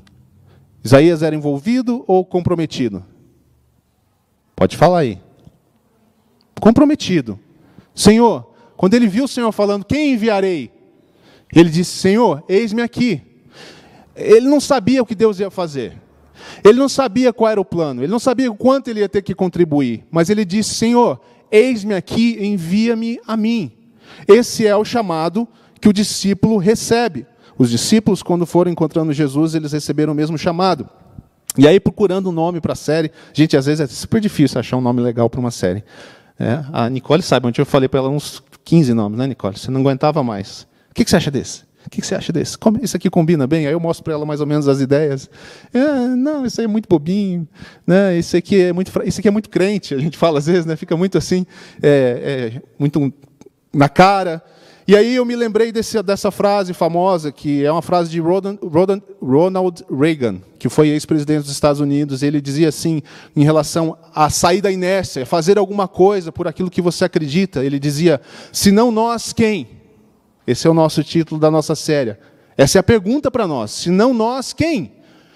Isaías 0.85 1.25
era 1.25 1.35
envolvido 1.35 2.05
ou 2.07 2.25
comprometido? 2.25 3.05
Pode 4.55 4.77
falar 4.77 4.99
aí. 4.99 5.19
Comprometido. 6.61 7.37
Senhor, 7.93 8.55
quando 8.77 8.95
ele 8.95 9.09
viu 9.09 9.25
o 9.25 9.29
Senhor 9.29 9.51
falando, 9.51 9.85
quem 9.85 10.13
enviarei? 10.13 10.76
Ele 11.55 11.71
disse, 11.71 11.93
Senhor, 11.93 12.43
eis-me 12.49 12.83
aqui. 12.83 13.23
Ele 14.15 14.49
não 14.49 14.61
sabia 14.61 15.03
o 15.03 15.07
que 15.07 15.15
Deus 15.15 15.39
ia 15.39 15.51
fazer. 15.51 15.93
Ele 16.65 16.79
não 16.79 16.89
sabia 16.89 17.33
qual 17.33 17.51
era 17.51 17.61
o 17.61 17.65
plano, 17.65 18.03
ele 18.03 18.11
não 18.11 18.19
sabia 18.19 18.51
o 18.51 18.55
quanto 18.55 18.89
ele 18.89 19.01
ia 19.01 19.09
ter 19.09 19.23
que 19.23 19.35
contribuir, 19.35 20.05
mas 20.11 20.31
ele 20.31 20.45
disse: 20.45 20.75
Senhor, 20.75 21.21
eis-me 21.51 21.95
aqui, 21.95 22.37
envia-me 22.41 23.21
a 23.27 23.37
mim. 23.37 23.73
Esse 24.27 24.67
é 24.67 24.77
o 24.77 24.85
chamado 24.85 25.47
que 25.81 25.89
o 25.89 25.93
discípulo 25.93 26.57
recebe. 26.57 27.27
Os 27.59 27.71
discípulos, 27.71 28.23
quando 28.23 28.45
foram 28.47 28.71
encontrando 28.71 29.13
Jesus, 29.13 29.55
eles 29.55 29.73
receberam 29.73 30.13
o 30.13 30.17
mesmo 30.17 30.37
chamado. 30.37 30.89
E 31.57 31.67
aí, 31.67 31.81
procurando 31.81 32.29
um 32.29 32.33
nome 32.33 32.61
para 32.61 32.75
a 32.75 32.77
série, 32.77 33.11
gente, 33.33 33.57
às 33.57 33.65
vezes 33.65 33.81
é 33.81 33.87
super 33.87 34.21
difícil 34.21 34.61
achar 34.61 34.77
um 34.77 34.81
nome 34.81 35.01
legal 35.01 35.31
para 35.31 35.41
uma 35.41 35.51
série. 35.51 35.83
É, 36.39 36.63
a 36.71 36.91
Nicole 36.91 37.23
sabe, 37.23 37.47
ontem 37.47 37.63
eu 37.63 37.67
falei 37.67 37.89
para 37.89 38.01
ela 38.01 38.11
uns 38.11 38.43
15 38.63 38.93
nomes, 38.93 39.19
né, 39.19 39.27
Nicole? 39.27 39.57
Você 39.59 39.71
não 39.71 39.81
aguentava 39.81 40.23
mais. 40.23 40.67
Que, 40.97 41.05
que 41.05 41.11
você 41.11 41.17
acha 41.17 41.31
desse? 41.31 41.63
O 41.87 41.91
que, 41.91 42.05
você 42.05 42.15
acha 42.15 42.33
desse? 42.33 42.57
Como 42.57 42.83
isso 42.83 42.97
aqui 42.97 43.11
combina 43.11 43.47
bem? 43.47 43.67
Aí 43.67 43.73
eu 43.73 43.79
mostro 43.79 44.03
para 44.03 44.15
ela 44.15 44.25
mais 44.25 44.41
ou 44.41 44.47
menos 44.47 44.67
as 44.67 44.81
ideias. 44.81 45.29
É, 45.75 45.79
não, 46.17 46.47
isso 46.47 46.61
aí 46.61 46.65
é 46.65 46.69
muito 46.69 46.89
bobinho, 46.89 47.47
né? 47.87 48.19
Isso 48.19 48.35
aqui 48.35 48.61
é 48.63 48.73
muito, 48.73 48.91
isso 49.05 49.21
aqui 49.21 49.29
é 49.29 49.31
muito 49.31 49.51
crente. 49.51 49.95
A 49.95 49.99
gente 49.99 50.17
fala 50.17 50.39
às 50.39 50.47
vezes, 50.47 50.65
né? 50.65 50.75
Fica 50.75 50.97
muito 50.97 51.19
assim, 51.19 51.47
é, 51.83 52.55
é, 52.57 52.63
muito 52.79 53.13
na 53.73 53.91
cara. 53.91 54.43
E 54.89 54.97
aí 54.97 55.15
eu 55.17 55.25
me 55.25 55.37
lembrei 55.37 55.71
desse, 55.71 56.03
dessa 56.03 56.31
frase 56.31 56.73
famosa, 56.73 57.31
que 57.31 57.63
é 57.63 57.71
uma 57.71 57.83
frase 57.83 58.11
de 58.11 58.21
Ronald, 58.21 58.59
Ronald 59.21 59.85
Reagan, 59.91 60.41
que 60.59 60.71
foi 60.71 60.89
ex-presidente 60.89 61.43
dos 61.43 61.53
Estados 61.53 61.81
Unidos. 61.81 62.23
Ele 62.23 62.41
dizia 62.41 62.71
assim, 62.71 63.03
em 63.37 63.45
relação 63.45 63.99
a 64.15 64.31
sair 64.31 64.63
da 64.63 64.73
inércia, 64.73 65.27
fazer 65.27 65.59
alguma 65.59 65.87
coisa 65.87 66.33
por 66.33 66.49
aquilo 66.49 66.71
que 66.71 66.81
você 66.81 67.05
acredita. 67.05 67.63
Ele 67.65 67.79
dizia: 67.79 68.21
se 68.51 68.73
não 68.73 68.91
nós, 68.91 69.33
quem? 69.33 69.76
Esse 70.47 70.67
é 70.67 70.71
o 70.71 70.75
nosso 70.75 71.03
título 71.03 71.41
da 71.41 71.51
nossa 71.51 71.75
série. 71.75 72.17
Essa 72.57 72.79
é 72.79 72.81
a 72.81 72.83
pergunta 72.83 73.31
para 73.31 73.47
nós. 73.47 73.71
Se 73.71 73.91
não 73.91 74.15
nós, 74.15 74.53
quem? 74.53 74.93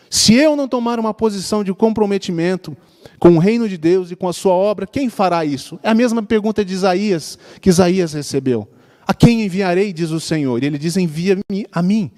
Se 0.08 0.34
eu 0.34 0.56
não 0.56 0.66
tomar 0.66 0.98
uma 0.98 1.14
posição 1.14 1.62
de 1.62 1.72
comprometimento 1.72 2.76
com 3.18 3.36
o 3.36 3.38
reino 3.38 3.68
de 3.68 3.78
Deus 3.78 4.10
e 4.10 4.16
com 4.16 4.28
a 4.28 4.32
sua 4.32 4.52
obra, 4.52 4.86
quem 4.86 5.08
fará 5.08 5.44
isso? 5.44 5.78
É 5.82 5.90
a 5.90 5.94
mesma 5.94 6.22
pergunta 6.22 6.64
de 6.64 6.74
Isaías, 6.74 7.38
que 7.60 7.68
Isaías 7.68 8.12
recebeu. 8.12 8.66
A 9.06 9.14
quem 9.14 9.44
enviarei, 9.44 9.92
diz 9.92 10.10
o 10.10 10.20
Senhor? 10.20 10.62
E 10.62 10.66
ele 10.66 10.78
diz: 10.78 10.96
envia-me 10.96 11.66
a 11.70 11.82
mim. 11.82 12.10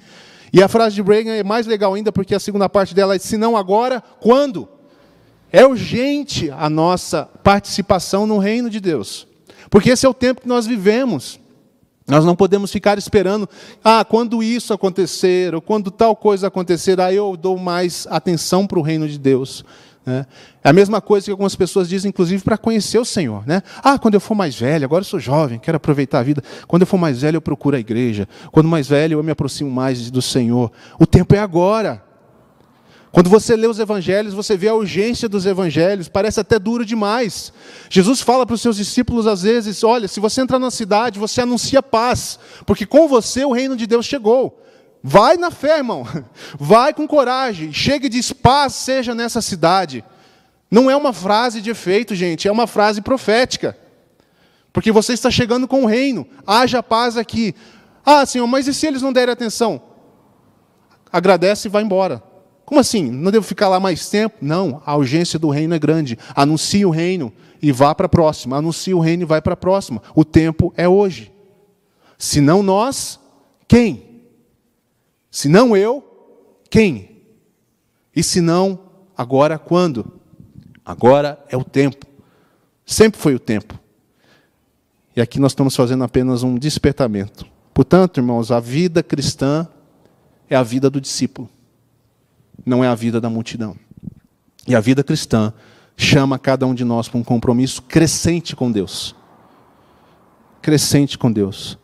E 0.52 0.62
a 0.62 0.68
frase 0.68 0.94
de 0.94 1.02
Reagan 1.02 1.32
é 1.32 1.42
mais 1.42 1.66
legal 1.66 1.94
ainda, 1.94 2.12
porque 2.12 2.34
a 2.34 2.40
segunda 2.40 2.68
parte 2.68 2.94
dela 2.94 3.14
é: 3.14 3.18
se 3.18 3.36
não 3.36 3.56
agora, 3.56 4.02
quando? 4.20 4.68
É 5.50 5.66
urgente 5.66 6.50
a 6.50 6.70
nossa 6.70 7.24
participação 7.24 8.26
no 8.26 8.38
reino 8.38 8.70
de 8.70 8.80
Deus. 8.80 9.26
Porque 9.68 9.90
esse 9.90 10.06
é 10.06 10.08
o 10.08 10.14
tempo 10.14 10.40
que 10.40 10.48
nós 10.48 10.66
vivemos. 10.66 11.38
Nós 12.06 12.24
não 12.24 12.34
podemos 12.34 12.70
ficar 12.70 12.98
esperando, 12.98 13.48
ah, 13.82 14.04
quando 14.04 14.42
isso 14.42 14.72
acontecer, 14.72 15.54
ou 15.54 15.60
quando 15.60 15.90
tal 15.90 16.16
coisa 16.16 16.48
acontecer, 16.48 17.00
aí 17.00 17.16
eu 17.16 17.36
dou 17.36 17.56
mais 17.56 18.06
atenção 18.10 18.66
para 18.66 18.78
o 18.78 18.82
reino 18.82 19.08
de 19.08 19.18
Deus. 19.18 19.64
Né? 20.04 20.26
É 20.64 20.68
a 20.68 20.72
mesma 20.72 21.00
coisa 21.00 21.26
que 21.26 21.30
algumas 21.30 21.54
pessoas 21.54 21.88
dizem, 21.88 22.08
inclusive, 22.08 22.42
para 22.42 22.58
conhecer 22.58 22.98
o 22.98 23.04
Senhor. 23.04 23.46
Né? 23.46 23.62
Ah, 23.82 23.98
quando 23.98 24.14
eu 24.14 24.20
for 24.20 24.34
mais 24.34 24.58
velho, 24.58 24.84
agora 24.84 25.02
eu 25.02 25.06
sou 25.06 25.20
jovem, 25.20 25.58
quero 25.58 25.76
aproveitar 25.76 26.18
a 26.18 26.22
vida. 26.22 26.42
Quando 26.66 26.82
eu 26.82 26.86
for 26.86 26.98
mais 26.98 27.20
velho, 27.22 27.36
eu 27.36 27.42
procuro 27.42 27.76
a 27.76 27.80
igreja. 27.80 28.28
Quando 28.50 28.68
mais 28.68 28.88
velho, 28.88 29.18
eu 29.18 29.22
me 29.22 29.30
aproximo 29.30 29.70
mais 29.70 30.10
do 30.10 30.20
Senhor. 30.20 30.72
O 30.98 31.06
tempo 31.06 31.34
é 31.34 31.38
agora. 31.38 32.02
Quando 33.12 33.28
você 33.28 33.54
lê 33.54 33.66
os 33.66 33.78
evangelhos, 33.78 34.32
você 34.32 34.56
vê 34.56 34.68
a 34.68 34.74
urgência 34.74 35.28
dos 35.28 35.44
evangelhos, 35.44 36.08
parece 36.08 36.40
até 36.40 36.58
duro 36.58 36.82
demais. 36.82 37.52
Jesus 37.90 38.22
fala 38.22 38.46
para 38.46 38.54
os 38.54 38.62
seus 38.62 38.76
discípulos 38.76 39.26
às 39.26 39.42
vezes: 39.42 39.84
olha, 39.84 40.08
se 40.08 40.18
você 40.18 40.40
entrar 40.40 40.58
na 40.58 40.70
cidade, 40.70 41.18
você 41.18 41.42
anuncia 41.42 41.82
paz, 41.82 42.38
porque 42.64 42.86
com 42.86 43.06
você 43.06 43.44
o 43.44 43.52
reino 43.52 43.76
de 43.76 43.86
Deus 43.86 44.06
chegou. 44.06 44.58
Vai 45.02 45.36
na 45.36 45.50
fé, 45.50 45.78
irmão. 45.78 46.06
Vai 46.58 46.94
com 46.94 47.06
coragem. 47.06 47.70
Chega 47.70 48.06
e 48.06 48.08
diz: 48.08 48.32
paz 48.32 48.72
seja 48.72 49.14
nessa 49.14 49.42
cidade. 49.42 50.02
Não 50.70 50.90
é 50.90 50.96
uma 50.96 51.12
frase 51.12 51.60
de 51.60 51.68
efeito, 51.68 52.14
gente, 52.14 52.48
é 52.48 52.52
uma 52.52 52.66
frase 52.66 53.02
profética. 53.02 53.76
Porque 54.72 54.90
você 54.90 55.12
está 55.12 55.30
chegando 55.30 55.68
com 55.68 55.82
o 55.82 55.86
reino. 55.86 56.26
Haja 56.46 56.82
paz 56.82 57.18
aqui. 57.18 57.54
Ah, 58.06 58.24
Senhor, 58.24 58.46
mas 58.46 58.66
e 58.66 58.72
se 58.72 58.86
eles 58.86 59.02
não 59.02 59.12
derem 59.12 59.34
atenção? 59.34 59.82
Agradece 61.12 61.68
e 61.68 61.70
vai 61.70 61.82
embora. 61.82 62.31
Como 62.72 62.80
assim? 62.80 63.10
Não 63.10 63.30
devo 63.30 63.44
ficar 63.44 63.68
lá 63.68 63.78
mais 63.78 64.08
tempo? 64.08 64.36
Não, 64.40 64.82
a 64.86 64.96
urgência 64.96 65.38
do 65.38 65.50
reino 65.50 65.74
é 65.74 65.78
grande. 65.78 66.18
Anuncie 66.34 66.86
o 66.86 66.90
reino 66.90 67.30
e 67.60 67.70
vá 67.70 67.94
para 67.94 68.06
a 68.06 68.08
próxima. 68.08 68.56
Anuncie 68.56 68.94
o 68.94 68.98
reino 68.98 69.24
e 69.24 69.26
vai 69.26 69.42
para 69.42 69.52
a 69.52 69.56
próxima. 69.58 70.00
O 70.14 70.24
tempo 70.24 70.72
é 70.74 70.88
hoje. 70.88 71.30
Se 72.16 72.40
não 72.40 72.62
nós, 72.62 73.20
quem? 73.68 74.22
Se 75.30 75.50
não 75.50 75.76
eu, 75.76 76.02
quem? 76.70 77.10
E 78.16 78.22
se 78.22 78.40
não, 78.40 78.78
agora 79.14 79.58
quando? 79.58 80.10
Agora 80.82 81.44
é 81.50 81.56
o 81.58 81.64
tempo. 81.64 82.06
Sempre 82.86 83.20
foi 83.20 83.34
o 83.34 83.38
tempo. 83.38 83.78
E 85.14 85.20
aqui 85.20 85.38
nós 85.38 85.52
estamos 85.52 85.76
fazendo 85.76 86.04
apenas 86.04 86.42
um 86.42 86.54
despertamento. 86.54 87.44
Portanto, 87.74 88.16
irmãos, 88.16 88.50
a 88.50 88.60
vida 88.60 89.02
cristã 89.02 89.68
é 90.48 90.56
a 90.56 90.62
vida 90.62 90.88
do 90.88 91.02
discípulo 91.02 91.50
não 92.64 92.84
é 92.84 92.88
a 92.88 92.94
vida 92.94 93.20
da 93.20 93.30
multidão. 93.30 93.76
E 94.66 94.74
a 94.74 94.80
vida 94.80 95.02
cristã 95.02 95.52
chama 95.96 96.38
cada 96.38 96.66
um 96.66 96.74
de 96.74 96.84
nós 96.84 97.08
para 97.08 97.18
um 97.18 97.24
compromisso 97.24 97.82
crescente 97.82 98.54
com 98.54 98.70
Deus. 98.70 99.14
Crescente 100.60 101.18
com 101.18 101.30
Deus. 101.30 101.78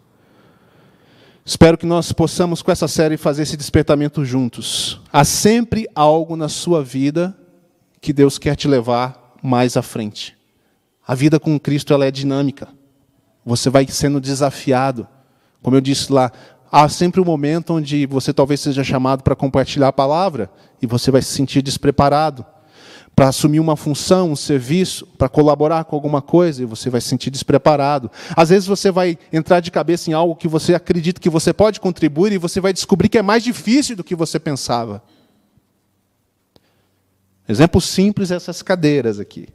Espero 1.45 1.79
que 1.79 1.87
nós 1.87 2.13
possamos, 2.13 2.61
com 2.61 2.71
essa 2.71 2.87
série, 2.87 3.17
fazer 3.17 3.43
esse 3.43 3.57
despertamento 3.57 4.25
juntos. 4.25 5.01
Há 5.11 5.25
sempre 5.25 5.89
algo 5.95 6.37
na 6.37 6.49
sua 6.49 6.85
vida 6.85 7.37
que 8.01 8.13
Deus 8.13 8.39
quer 8.39 8.55
te 8.55 8.69
levar 8.69 9.35
mais 9.43 9.77
à 9.77 9.83
frente. 9.83 10.37
A 11.07 11.15
vida 11.15 11.41
com 11.41 11.59
Cristo 11.59 11.95
ela 11.95 12.05
é 12.05 12.11
dinâmica. 12.11 12.69
Você 13.47 13.71
vai 13.71 13.87
sendo 13.89 14.21
desafiado. 14.21 15.09
Como 15.63 15.75
eu 15.75 15.81
disse 15.81 16.13
lá, 16.13 16.31
há 16.71 16.89
sempre 16.89 17.21
um 17.21 17.25
momento 17.25 17.75
onde 17.75 18.07
você 18.07 18.33
talvez 18.33 18.61
seja 18.61 18.85
chamado 18.85 19.23
para 19.23 19.37
compartilhar 19.37 19.89
a 19.89 19.93
palavra 19.93 20.51
e 20.81 20.87
você 20.87 21.11
vai 21.11 21.23
se 21.23 21.33
sentir 21.33 21.63
despreparado 21.63 22.45
para 23.19 23.31
assumir 23.31 23.59
uma 23.59 23.75
função, 23.75 24.31
um 24.31 24.37
serviço, 24.37 25.05
para 25.19 25.29
colaborar 25.29 25.83
com 25.85 25.97
alguma 25.97 26.23
coisa 26.23 26.63
e 26.63 26.65
você 26.65 26.89
vai 26.89 27.01
se 27.01 27.09
sentir 27.09 27.31
despreparado. 27.31 28.09
Às 28.37 28.51
vezes 28.51 28.69
você 28.69 28.93
vai 28.93 29.19
entrar 29.33 29.59
de 29.59 29.73
cabeça 29.73 30.09
em 30.09 30.13
algo 30.13 30.37
que 30.37 30.47
você 30.47 30.73
acredita 30.73 31.21
que 31.21 31.29
você 31.29 31.53
pode 31.53 31.81
contribuir 31.81 32.33
e 32.33 32.39
você 32.39 32.61
vai 32.61 32.73
descobrir 32.73 33.09
que 33.09 33.19
é 33.19 33.23
mais 33.23 33.43
difícil 33.43 33.97
do 33.97 34.05
que 34.05 34.15
você 34.15 34.39
pensava. 34.39 35.03
Exemplo 37.49 37.81
simples 37.81 38.31
essas 38.31 38.63
cadeiras 38.63 39.19
aqui. 39.19 39.49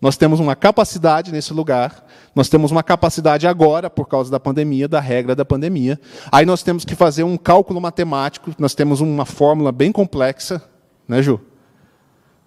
Nós 0.00 0.16
temos 0.16 0.40
uma 0.40 0.56
capacidade 0.56 1.30
nesse 1.30 1.52
lugar, 1.52 2.06
nós 2.34 2.48
temos 2.48 2.70
uma 2.70 2.82
capacidade 2.82 3.46
agora, 3.46 3.90
por 3.90 4.08
causa 4.08 4.30
da 4.30 4.40
pandemia, 4.40 4.88
da 4.88 4.98
regra 4.98 5.36
da 5.36 5.44
pandemia. 5.44 6.00
Aí 6.32 6.46
nós 6.46 6.62
temos 6.62 6.84
que 6.84 6.94
fazer 6.94 7.22
um 7.22 7.36
cálculo 7.36 7.80
matemático, 7.80 8.50
nós 8.58 8.74
temos 8.74 9.00
uma 9.00 9.26
fórmula 9.26 9.70
bem 9.70 9.92
complexa, 9.92 10.62
né, 11.06 11.22
Ju? 11.22 11.38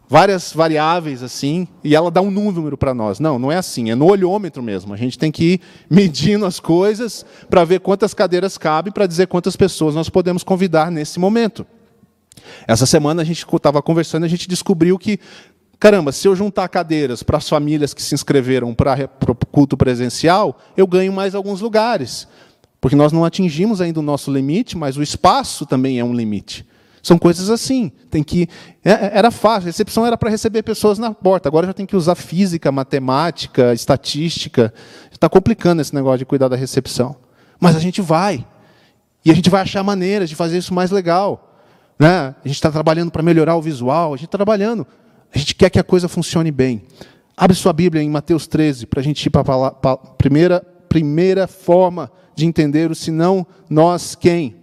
Várias 0.10 0.52
variáveis 0.52 1.24
assim, 1.24 1.68
e 1.84 1.96
ela 1.96 2.12
dá 2.12 2.22
um 2.22 2.32
número 2.32 2.78
para 2.78 2.94
nós. 2.94 3.20
Não, 3.20 3.40
não 3.40 3.52
é 3.52 3.58
assim, 3.58 3.90
é 3.90 3.96
no 3.96 4.06
olhômetro 4.06 4.62
mesmo. 4.62 4.94
A 4.94 4.98
gente 4.98 5.18
tem 5.18 5.32
que 5.32 5.54
ir 5.54 5.62
medindo 5.90 6.46
as 6.46 6.60
coisas 6.60 7.26
para 7.50 7.64
ver 7.64 7.80
quantas 7.80 8.14
cadeiras 8.14 8.58
cabem, 8.58 8.92
para 8.92 9.08
dizer 9.08 9.28
quantas 9.28 9.56
pessoas 9.56 9.96
nós 9.96 10.10
podemos 10.10 10.44
convidar 10.44 10.92
nesse 10.92 11.20
momento. 11.20 11.66
Essa 12.68 12.86
semana 12.86 13.22
a 13.22 13.26
gente 13.26 13.46
estava 13.46 13.82
conversando, 13.82 14.24
a 14.24 14.28
gente 14.28 14.48
descobriu 14.48 14.98
que 14.98 15.20
Caramba, 15.80 16.12
se 16.12 16.28
eu 16.28 16.36
juntar 16.36 16.68
cadeiras 16.70 17.24
para 17.24 17.38
as 17.38 17.50
famílias 17.50 17.94
que 17.94 18.02
se 18.02 18.16
inscreveram 18.16 18.74
para 18.74 19.10
o 19.28 19.36
culto 19.36 19.76
presencial, 19.76 20.58
eu 20.78 20.88
ganho 20.88 21.12
mais 21.12 21.36
alguns 21.36 21.60
lugares. 21.60 22.28
Porque 22.80 22.96
nós 22.96 23.12
não 23.12 23.24
atingimos 23.24 23.82
ainda 23.82 24.00
o 24.00 24.04
nosso 24.04 24.32
limite, 24.32 24.78
mas 24.78 24.98
o 24.98 25.04
espaço 25.04 25.66
também 25.66 26.00
é 26.00 26.04
um 26.04 26.14
limite. 26.14 26.66
São 27.04 27.18
coisas 27.18 27.50
assim. 27.50 27.92
Tem 28.10 28.24
que 28.24 28.48
é, 28.84 28.92
é, 28.92 29.12
era 29.14 29.30
fácil. 29.30 29.64
A 29.64 29.72
recepção 29.72 30.06
era 30.06 30.18
para 30.18 30.30
receber 30.30 30.64
pessoas 30.64 30.98
na 30.98 31.14
porta. 31.14 31.50
Agora 31.50 31.68
já 31.68 31.74
tem 31.74 31.86
que 31.86 31.98
usar 31.98 32.16
física, 32.16 32.72
matemática, 32.72 33.74
estatística. 33.74 34.74
Está 35.12 35.28
complicando 35.28 35.82
esse 35.82 35.94
negócio 35.94 36.20
de 36.20 36.26
cuidar 36.26 36.48
da 36.48 36.56
recepção. 36.56 37.18
Mas 37.60 37.76
a 37.76 37.80
gente 37.80 38.02
vai. 38.02 38.46
E 39.26 39.32
a 39.32 39.34
gente 39.34 39.50
vai 39.50 39.62
achar 39.62 39.84
maneiras 39.84 40.30
de 40.30 40.36
fazer 40.36 40.58
isso 40.58 40.74
mais 40.74 40.92
legal. 40.92 41.58
Né? 42.00 42.34
A 42.44 42.48
gente 42.48 42.56
está 42.56 42.72
trabalhando 42.72 43.12
para 43.12 43.22
melhorar 43.22 43.58
o 43.58 43.62
visual. 43.62 44.14
A 44.14 44.18
gente 44.18 44.28
está 44.28 44.38
trabalhando. 44.38 44.88
A 45.34 45.38
gente 45.38 45.56
quer 45.56 45.70
que 45.70 45.80
a 45.80 45.84
coisa 45.84 46.08
funcione 46.08 46.52
bem. 46.52 46.84
Abre 47.36 47.56
sua 47.56 47.74
Bíblia 47.74 48.04
em 48.04 48.10
Mateus 48.10 48.46
13 48.46 48.86
para 48.86 49.00
a 49.00 49.04
gente 49.04 49.26
ir 49.26 49.30
para 49.30 49.42
a 49.42 49.98
primeira, 49.98 50.62
primeira 50.88 51.48
forma 51.48 52.12
de 52.36 52.46
entender 52.46 52.92
o 52.92 52.96
senão 52.96 53.46
nós 53.70 54.14
quem. 54.14 54.56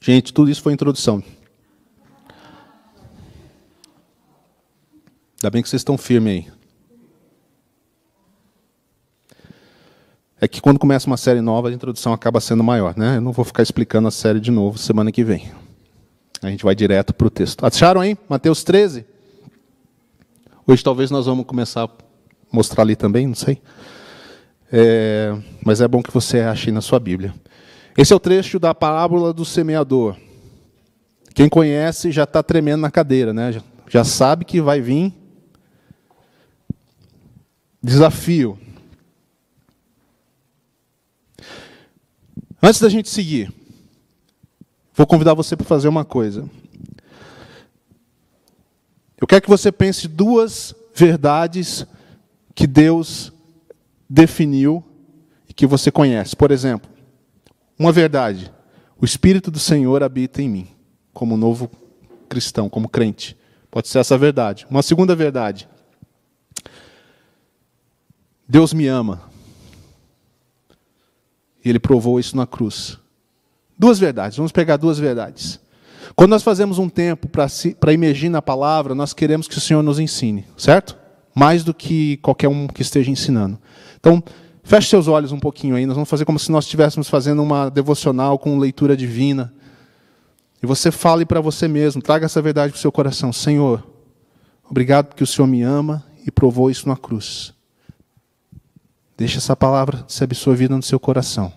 Gente, 0.00 0.32
tudo 0.32 0.50
isso 0.50 0.62
foi 0.62 0.72
introdução. 0.72 1.22
Ainda 5.36 5.50
bem 5.50 5.62
que 5.62 5.68
vocês 5.68 5.80
estão 5.80 5.98
firmes 5.98 6.46
aí. 6.46 6.52
É 10.40 10.48
que 10.48 10.60
quando 10.60 10.78
começa 10.78 11.06
uma 11.06 11.16
série 11.16 11.40
nova, 11.40 11.68
a 11.68 11.72
introdução 11.72 12.12
acaba 12.12 12.40
sendo 12.40 12.64
maior, 12.64 12.96
né? 12.96 13.16
Eu 13.16 13.20
não 13.20 13.30
vou 13.30 13.44
ficar 13.44 13.62
explicando 13.62 14.08
a 14.08 14.10
série 14.10 14.40
de 14.40 14.50
novo 14.50 14.76
semana 14.76 15.12
que 15.12 15.22
vem. 15.22 15.52
A 16.42 16.50
gente 16.50 16.64
vai 16.64 16.74
direto 16.74 17.14
para 17.14 17.26
o 17.26 17.30
texto. 17.30 17.64
Acharam 17.64 18.00
aí? 18.00 18.18
Mateus 18.28 18.64
13? 18.64 19.06
Hoje 20.66 20.82
talvez 20.82 21.08
nós 21.08 21.26
vamos 21.26 21.46
começar 21.46 21.84
a 21.84 21.90
mostrar 22.50 22.82
ali 22.82 22.96
também, 22.96 23.28
não 23.28 23.34
sei. 23.34 23.62
É, 24.72 25.36
mas 25.64 25.80
é 25.80 25.86
bom 25.86 26.02
que 26.02 26.12
você 26.12 26.40
ache 26.40 26.72
na 26.72 26.80
sua 26.80 26.98
Bíblia. 26.98 27.32
Esse 27.96 28.12
é 28.12 28.16
o 28.16 28.20
trecho 28.20 28.58
da 28.58 28.74
parábola 28.74 29.32
do 29.32 29.44
semeador. 29.44 30.16
Quem 31.32 31.48
conhece 31.48 32.10
já 32.10 32.24
está 32.24 32.42
tremendo 32.42 32.80
na 32.80 32.90
cadeira, 32.90 33.32
né? 33.32 33.62
Já 33.88 34.02
sabe 34.02 34.44
que 34.44 34.60
vai 34.60 34.80
vir 34.80 35.14
desafio. 37.80 38.58
Antes 42.60 42.80
da 42.80 42.88
gente 42.88 43.08
seguir, 43.08 43.52
vou 44.94 45.06
convidar 45.06 45.34
você 45.34 45.56
para 45.56 45.66
fazer 45.66 45.88
uma 45.88 46.04
coisa. 46.04 46.48
Eu 49.20 49.26
quero 49.26 49.42
que 49.42 49.48
você 49.48 49.70
pense 49.70 50.08
duas 50.08 50.74
verdades 50.94 51.86
que 52.54 52.66
Deus 52.66 53.32
definiu 54.08 54.84
e 55.48 55.54
que 55.54 55.66
você 55.66 55.90
conhece. 55.90 56.34
Por 56.34 56.50
exemplo, 56.50 56.90
uma 57.78 57.92
verdade: 57.92 58.52
o 59.00 59.04
Espírito 59.04 59.50
do 59.50 59.58
Senhor 59.58 60.02
habita 60.02 60.42
em 60.42 60.48
mim, 60.48 60.68
como 61.12 61.36
novo 61.36 61.70
cristão, 62.28 62.68
como 62.68 62.88
crente. 62.88 63.36
Pode 63.70 63.88
ser 63.88 64.00
essa 64.00 64.18
verdade. 64.18 64.66
Uma 64.70 64.82
segunda 64.82 65.14
verdade: 65.14 65.68
Deus 68.48 68.72
me 68.72 68.86
ama. 68.86 69.30
E 71.64 71.68
ele 71.68 71.78
provou 71.78 72.18
isso 72.18 72.36
na 72.36 72.46
cruz. 72.46 72.98
Duas 73.82 73.98
verdades, 73.98 74.36
vamos 74.36 74.52
pegar 74.52 74.76
duas 74.76 74.96
verdades. 74.96 75.58
Quando 76.14 76.30
nós 76.30 76.44
fazemos 76.44 76.78
um 76.78 76.88
tempo 76.88 77.26
para 77.26 77.92
imergir 77.92 78.30
na 78.30 78.40
palavra, 78.40 78.94
nós 78.94 79.12
queremos 79.12 79.48
que 79.48 79.58
o 79.58 79.60
Senhor 79.60 79.82
nos 79.82 79.98
ensine, 79.98 80.46
certo? 80.56 80.96
Mais 81.34 81.64
do 81.64 81.74
que 81.74 82.16
qualquer 82.18 82.46
um 82.46 82.68
que 82.68 82.80
esteja 82.80 83.10
ensinando. 83.10 83.58
Então, 83.98 84.22
feche 84.62 84.88
seus 84.88 85.08
olhos 85.08 85.32
um 85.32 85.40
pouquinho 85.40 85.74
aí, 85.74 85.84
nós 85.84 85.96
vamos 85.96 86.08
fazer 86.08 86.24
como 86.24 86.38
se 86.38 86.52
nós 86.52 86.62
estivéssemos 86.62 87.08
fazendo 87.08 87.42
uma 87.42 87.70
devocional 87.70 88.38
com 88.38 88.56
leitura 88.56 88.96
divina. 88.96 89.52
E 90.62 90.66
você 90.66 90.92
fale 90.92 91.26
para 91.26 91.40
você 91.40 91.66
mesmo, 91.66 92.00
traga 92.00 92.26
essa 92.26 92.40
verdade 92.40 92.70
para 92.70 92.78
o 92.78 92.80
seu 92.80 92.92
coração. 92.92 93.32
Senhor, 93.32 93.84
obrigado 94.70 95.06
porque 95.06 95.24
o 95.24 95.26
Senhor 95.26 95.48
me 95.48 95.64
ama 95.64 96.04
e 96.24 96.30
provou 96.30 96.70
isso 96.70 96.88
na 96.88 96.96
cruz. 96.96 97.52
Deixe 99.16 99.38
essa 99.38 99.56
palavra 99.56 100.04
ser 100.06 100.22
absorvida 100.22 100.76
no 100.76 100.82
seu 100.84 101.00
coração, 101.00 101.52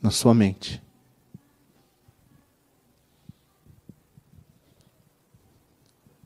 na 0.00 0.12
sua 0.12 0.32
mente. 0.32 0.83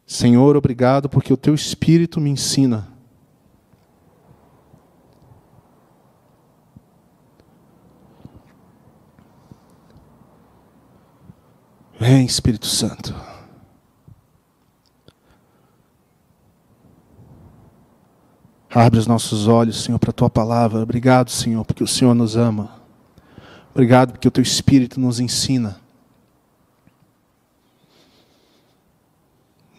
Senhor, 0.09 0.57
obrigado 0.57 1.07
porque 1.07 1.35
o 1.35 1.37
teu 1.37 1.55
espírito 1.55 2.19
me 2.19 2.31
ensina. 2.31 2.89
Vem, 12.01 12.25
Espírito 12.25 12.65
Santo. 12.65 13.15
Abre 18.71 18.99
os 18.99 19.07
nossos 19.07 19.47
olhos, 19.47 19.83
Senhor, 19.83 19.99
para 19.99 20.09
a 20.09 20.15
tua 20.15 20.31
palavra. 20.31 20.81
Obrigado, 20.81 21.31
Senhor, 21.31 21.67
porque 21.67 21.85
o 21.85 21.87
Senhor 21.87 22.15
nos 22.15 22.35
ama. 22.35 22.81
Obrigado 23.73 24.13
porque 24.13 24.29
o 24.29 24.31
teu 24.31 24.43
Espírito 24.43 24.99
nos 24.99 25.21
ensina. 25.21 25.79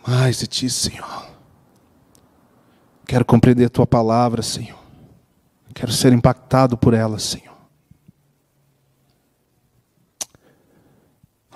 Mais 0.09 0.39
de 0.39 0.47
ti, 0.47 0.69
Senhor. 0.69 1.27
Quero 3.05 3.23
compreender 3.23 3.65
a 3.65 3.69
tua 3.69 3.85
palavra, 3.85 4.41
Senhor. 4.41 4.79
Quero 5.73 5.91
ser 5.91 6.11
impactado 6.13 6.75
por 6.75 6.93
ela, 6.93 7.19
Senhor. 7.19 7.55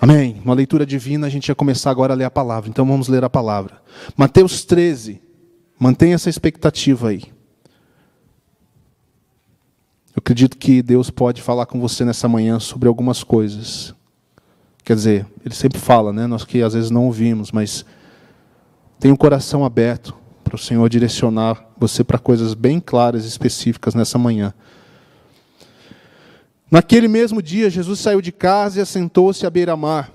Amém. 0.00 0.40
Uma 0.44 0.54
leitura 0.54 0.86
divina, 0.86 1.26
a 1.26 1.30
gente 1.30 1.48
ia 1.48 1.54
começar 1.54 1.90
agora 1.90 2.12
a 2.12 2.16
ler 2.16 2.24
a 2.24 2.30
palavra. 2.30 2.70
Então 2.70 2.86
vamos 2.86 3.08
ler 3.08 3.24
a 3.24 3.30
palavra. 3.30 3.82
Mateus 4.16 4.64
13, 4.64 5.20
Mantenha 5.78 6.14
essa 6.14 6.30
expectativa 6.30 7.08
aí. 7.08 7.24
Eu 10.14 10.20
acredito 10.20 10.56
que 10.56 10.80
Deus 10.80 11.10
pode 11.10 11.42
falar 11.42 11.66
com 11.66 11.80
você 11.80 12.04
nessa 12.04 12.28
manhã 12.28 12.60
sobre 12.60 12.88
algumas 12.88 13.24
coisas. 13.24 13.92
Quer 14.84 14.94
dizer, 14.94 15.26
Ele 15.44 15.54
sempre 15.54 15.80
fala, 15.80 16.12
né? 16.12 16.26
Nós 16.26 16.44
que 16.44 16.62
às 16.62 16.74
vezes 16.74 16.90
não 16.90 17.06
ouvimos, 17.06 17.50
mas 17.50 17.84
tenha 19.04 19.12
um 19.12 19.18
coração 19.18 19.66
aberto 19.66 20.16
para 20.42 20.54
o 20.54 20.58
Senhor 20.58 20.88
direcionar 20.88 21.62
você 21.76 22.02
para 22.02 22.18
coisas 22.18 22.54
bem 22.54 22.80
claras 22.80 23.26
e 23.26 23.28
específicas 23.28 23.94
nessa 23.94 24.16
manhã. 24.16 24.54
Naquele 26.70 27.06
mesmo 27.06 27.42
dia, 27.42 27.68
Jesus 27.68 28.00
saiu 28.00 28.22
de 28.22 28.32
casa 28.32 28.78
e 28.78 28.82
assentou-se 28.82 29.44
à 29.44 29.50
beira-mar. 29.50 30.10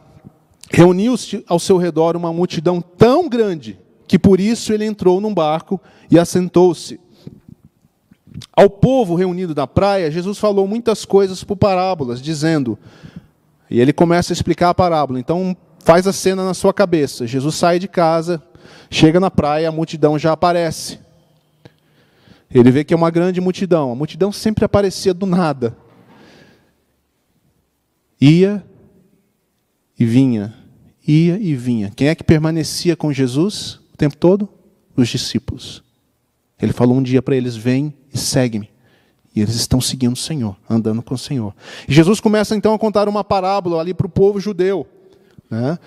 Reuniu-se 0.72 1.46
ao 1.48 1.60
seu 1.60 1.78
redor 1.78 2.16
uma 2.16 2.34
multidão 2.34 2.82
tão 2.82 3.30
grande 3.30 3.78
que 4.08 4.18
por 4.18 4.40
isso 4.40 4.74
ele 4.74 4.86
entrou 4.86 5.22
num 5.22 5.36
barco 5.36 5.80
e 6.10 6.18
assentou-se. 6.18 7.00
Ao 8.52 8.72
povo 8.72 9.14
reunido 9.14 9.54
na 9.54 9.68
praia, 9.68 10.10
Jesus 10.10 10.40
falou 10.40 10.68
muitas 10.68 11.06
coisas 11.06 11.44
por 11.44 11.58
parábolas, 11.58 12.20
dizendo, 12.20 12.76
e 13.70 13.80
ele 13.80 13.94
começa 13.94 14.32
a 14.32 14.36
explicar 14.36 14.72
a 14.72 14.74
parábola. 14.74 15.20
Então, 15.20 15.56
faz 15.78 16.08
a 16.08 16.12
cena 16.12 16.44
na 16.44 16.56
sua 16.56 16.74
cabeça. 16.74 17.28
Jesus 17.28 17.54
sai 17.54 17.78
de 17.78 17.88
casa, 17.88 18.42
chega 18.90 19.20
na 19.20 19.30
praia, 19.30 19.70
a 19.70 19.72
multidão 19.72 20.18
já 20.18 20.32
aparece. 20.32 21.00
Ele 22.52 22.72
vê 22.72 22.84
que 22.84 22.94
é 22.94 22.98
uma 22.98 23.12
grande 23.12 23.40
multidão. 23.40 23.92
A 23.92 23.96
multidão 23.96 24.32
sempre 24.32 24.66
aparecia 24.66 25.14
do 25.14 25.26
nada. 25.26 25.78
Ia 28.20 28.66
e 29.98 30.06
vinha, 30.06 30.54
ia 31.08 31.38
e 31.38 31.56
vinha. 31.56 31.92
Quem 31.96 32.08
é 32.08 32.16
que 32.16 32.24
permanecia 32.24 32.96
com 32.96 33.14
Jesus? 33.14 33.80
tempo 34.00 34.16
todo? 34.16 34.50
Os 34.96 35.10
discípulos. 35.10 35.84
Ele 36.60 36.74
falou 36.74 36.98
um 36.98 37.04
dia 37.04 37.22
para 37.22 37.36
eles: 37.36 37.56
Vem 37.56 37.94
e 38.14 38.18
segue-me. 38.18 38.70
E 39.36 39.42
eles 39.42 39.56
estão 39.56 39.80
seguindo 39.80 40.14
o 40.14 40.20
Senhor, 40.20 40.58
andando 40.68 41.04
com 41.04 41.14
o 41.14 41.18
Senhor. 41.18 41.54
E 41.88 41.94
Jesus 41.94 42.20
começa 42.20 42.56
então 42.56 42.74
a 42.74 42.80
contar 42.80 43.08
uma 43.08 43.24
parábola 43.24 43.80
ali 43.80 43.94
para 43.94 44.08
o 44.08 44.10
povo 44.10 44.40
judeu. 44.40 44.88
Né? 45.50 45.78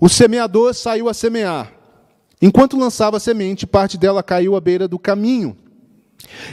O 0.00 0.08
semeador 0.08 0.74
saiu 0.74 1.08
a 1.08 1.14
semear. 1.14 1.72
Enquanto 2.40 2.78
lançava 2.78 3.18
semente, 3.18 3.66
parte 3.66 3.98
dela 3.98 4.22
caiu 4.22 4.54
à 4.54 4.60
beira 4.60 4.86
do 4.86 4.98
caminho. 4.98 5.56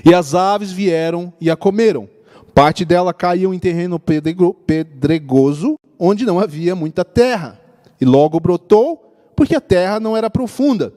E 0.04 0.13
as 0.13 0.34
aves 0.34 0.71
vieram 0.71 1.34
e 1.39 1.50
a 1.50 1.56
comeram. 1.56 2.10
Parte 2.54 2.86
dela 2.86 3.13
caiu 3.13 3.54
em 3.54 3.60
terreno 3.60 4.00
pedregoso, 4.00 5.78
onde 6.00 6.26
não 6.26 6.39
havia 6.39 6.76
muita 6.76 7.06
terra. 7.06 7.60
E 8.00 8.06
logo 8.06 8.39
brotou, 8.39 9.13
porque 9.36 9.56
a 9.56 9.62
terra 9.62 10.00
não 10.00 10.15
era 10.15 10.30
profunda. 10.30 10.93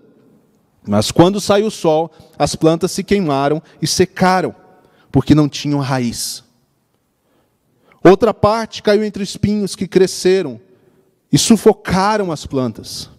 Mas 0.87 1.11
quando 1.11 1.40
saiu 1.40 1.66
o 1.66 1.70
sol, 1.70 2.11
as 2.38 2.55
plantas 2.55 2.92
se 2.92 3.05
queimaram 3.05 3.62
e 3.83 3.87
secaram, 3.87 4.55
porque 5.12 5.35
não 5.35 5.48
tinham 5.48 5.81
raiz. 5.81 6.44
Outra 8.03 8.33
parte 8.33 8.83
caiu 8.83 9.05
entre 9.05 9.22
espinhos 9.22 9.74
que 9.74 9.88
cresceram 9.88 10.61
e 11.31 11.37
sufocaram 11.37 12.33
as 12.33 12.46
plantas. 12.46 13.11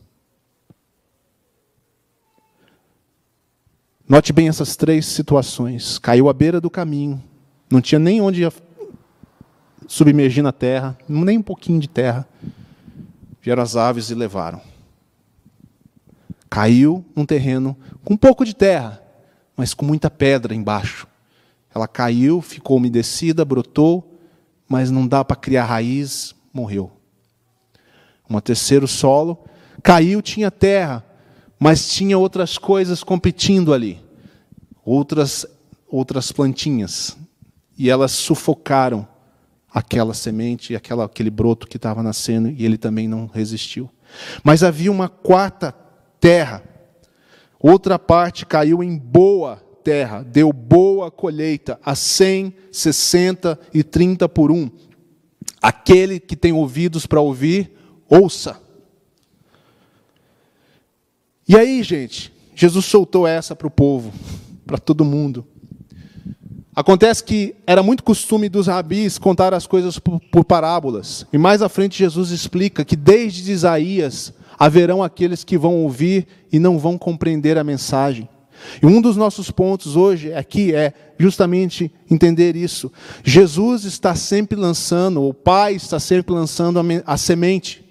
Note 4.10 4.34
bem 4.34 4.50
essas 4.50 4.76
três 4.76 5.06
situações. 5.06 6.00
Caiu 6.00 6.30
à 6.30 6.34
beira 6.34 6.60
do 6.60 6.68
caminho, 6.68 7.24
não 7.70 7.80
tinha 7.80 8.00
nem 8.00 8.20
onde 8.20 8.42
submergir 9.88 10.42
na 10.42 10.52
terra, 10.52 10.98
nem 11.08 11.38
um 11.38 11.44
pouquinho 11.44 11.80
de 11.80 11.88
terra. 11.88 12.28
Vieram 13.40 13.62
as 13.62 13.76
aves 13.76 14.10
e 14.10 14.16
levaram. 14.16 14.60
Caiu 16.50 17.06
num 17.16 17.24
terreno 17.24 17.78
com 18.04 18.18
pouco 18.18 18.44
de 18.44 18.56
terra, 18.56 19.00
mas 19.56 19.76
com 19.76 19.86
muita 19.86 20.10
pedra 20.10 20.56
embaixo. 20.56 21.08
Ela 21.74 21.88
caiu, 21.88 22.42
ficou 22.42 22.78
umedecida, 22.78 23.46
brotou, 23.46 24.20
mas 24.68 24.90
não 24.90 25.08
dá 25.08 25.24
para 25.24 25.36
criar 25.36 25.66
raiz, 25.66 26.34
morreu. 26.52 26.92
Um 28.28 28.40
terceiro 28.40 28.88
solo, 28.88 29.46
caiu, 29.84 30.20
tinha 30.20 30.50
terra, 30.50 31.06
mas 31.60 31.90
tinha 31.90 32.18
outras 32.18 32.58
coisas 32.58 33.04
competindo 33.04 33.74
ali. 33.74 34.02
Outras 34.84 35.46
outras 35.90 36.32
plantinhas. 36.32 37.18
E 37.78 37.90
elas 37.90 38.12
sufocaram 38.12 39.08
aquela 39.72 40.14
semente, 40.14 40.76
aquela, 40.76 41.06
aquele 41.06 41.30
broto 41.30 41.68
que 41.68 41.78
estava 41.78 42.04
nascendo, 42.04 42.50
e 42.50 42.66
ele 42.66 42.78
também 42.78 43.08
não 43.08 43.28
resistiu. 43.28 43.90
Mas 44.44 44.64
havia 44.64 44.92
uma 44.92 45.10
quarta 45.10 45.74
terra. 46.20 46.64
Outra 47.60 47.98
parte 48.00 48.46
caiu 48.46 48.84
em 48.84 48.98
boa 48.98 49.58
terra, 49.84 50.24
deu 50.24 50.52
boa 50.52 51.10
colheita, 51.10 51.80
a 51.84 51.96
cem, 51.96 52.54
sessenta 52.72 53.60
e 53.74 53.84
trinta 53.84 54.28
por 54.28 54.52
um. 54.52 54.70
Aquele 55.62 56.20
que 56.20 56.36
tem 56.36 56.52
ouvidos 56.52 57.06
para 57.06 57.22
ouvir, 57.22 57.72
ouça. 58.08 58.62
E 61.50 61.58
aí, 61.58 61.82
gente, 61.82 62.32
Jesus 62.54 62.86
soltou 62.86 63.26
essa 63.26 63.56
para 63.56 63.66
o 63.66 63.72
povo, 63.72 64.14
para 64.68 64.78
todo 64.78 65.04
mundo. 65.04 65.48
Acontece 66.76 67.24
que 67.24 67.56
era 67.66 67.82
muito 67.82 68.04
costume 68.04 68.48
dos 68.48 68.68
rabis 68.68 69.18
contar 69.18 69.52
as 69.52 69.66
coisas 69.66 69.98
por, 69.98 70.46
parábolas. 70.46 71.26
E 71.34 71.40
mais 71.40 71.64
à 71.64 71.68
frente 71.68 71.98
Jesus 71.98 72.30
explica 72.30 72.86
que 72.86 72.96
desde 72.96 73.52
Isaías 73.52 74.32
haverão 74.60 75.02
aqueles 75.02 75.44
que 75.44 75.58
vão 75.58 75.78
ouvir 75.78 76.28
e 76.52 76.60
não 76.60 76.78
vão 76.78 77.00
compreender 77.00 77.58
a 77.58 77.64
mensagem. 77.64 78.30
E 78.80 78.86
um 78.86 79.02
dos 79.02 79.18
nossos 79.18 79.50
pontos 79.50 79.96
hoje 79.96 80.32
aqui 80.32 80.76
é 80.76 80.94
justamente 81.18 81.92
entender 82.12 82.56
isso. 82.56 82.92
Jesus 83.24 83.86
está 83.86 84.14
sempre 84.14 84.56
lançando, 84.56 85.24
o 85.24 85.34
Pai 85.34 85.74
está 85.74 86.00
sempre 86.00 86.32
lançando 86.32 86.80
a, 86.80 86.84
a 87.08 87.18
semente. 87.18 87.89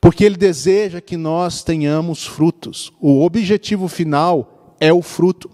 Porque 0.00 0.24
Ele 0.24 0.36
deseja 0.36 1.00
que 1.00 1.16
nós 1.16 1.62
tenhamos 1.62 2.26
frutos. 2.26 2.92
O 3.00 3.24
objetivo 3.24 3.88
final 3.88 4.76
é 4.80 4.92
o 4.92 5.02
fruto. 5.02 5.50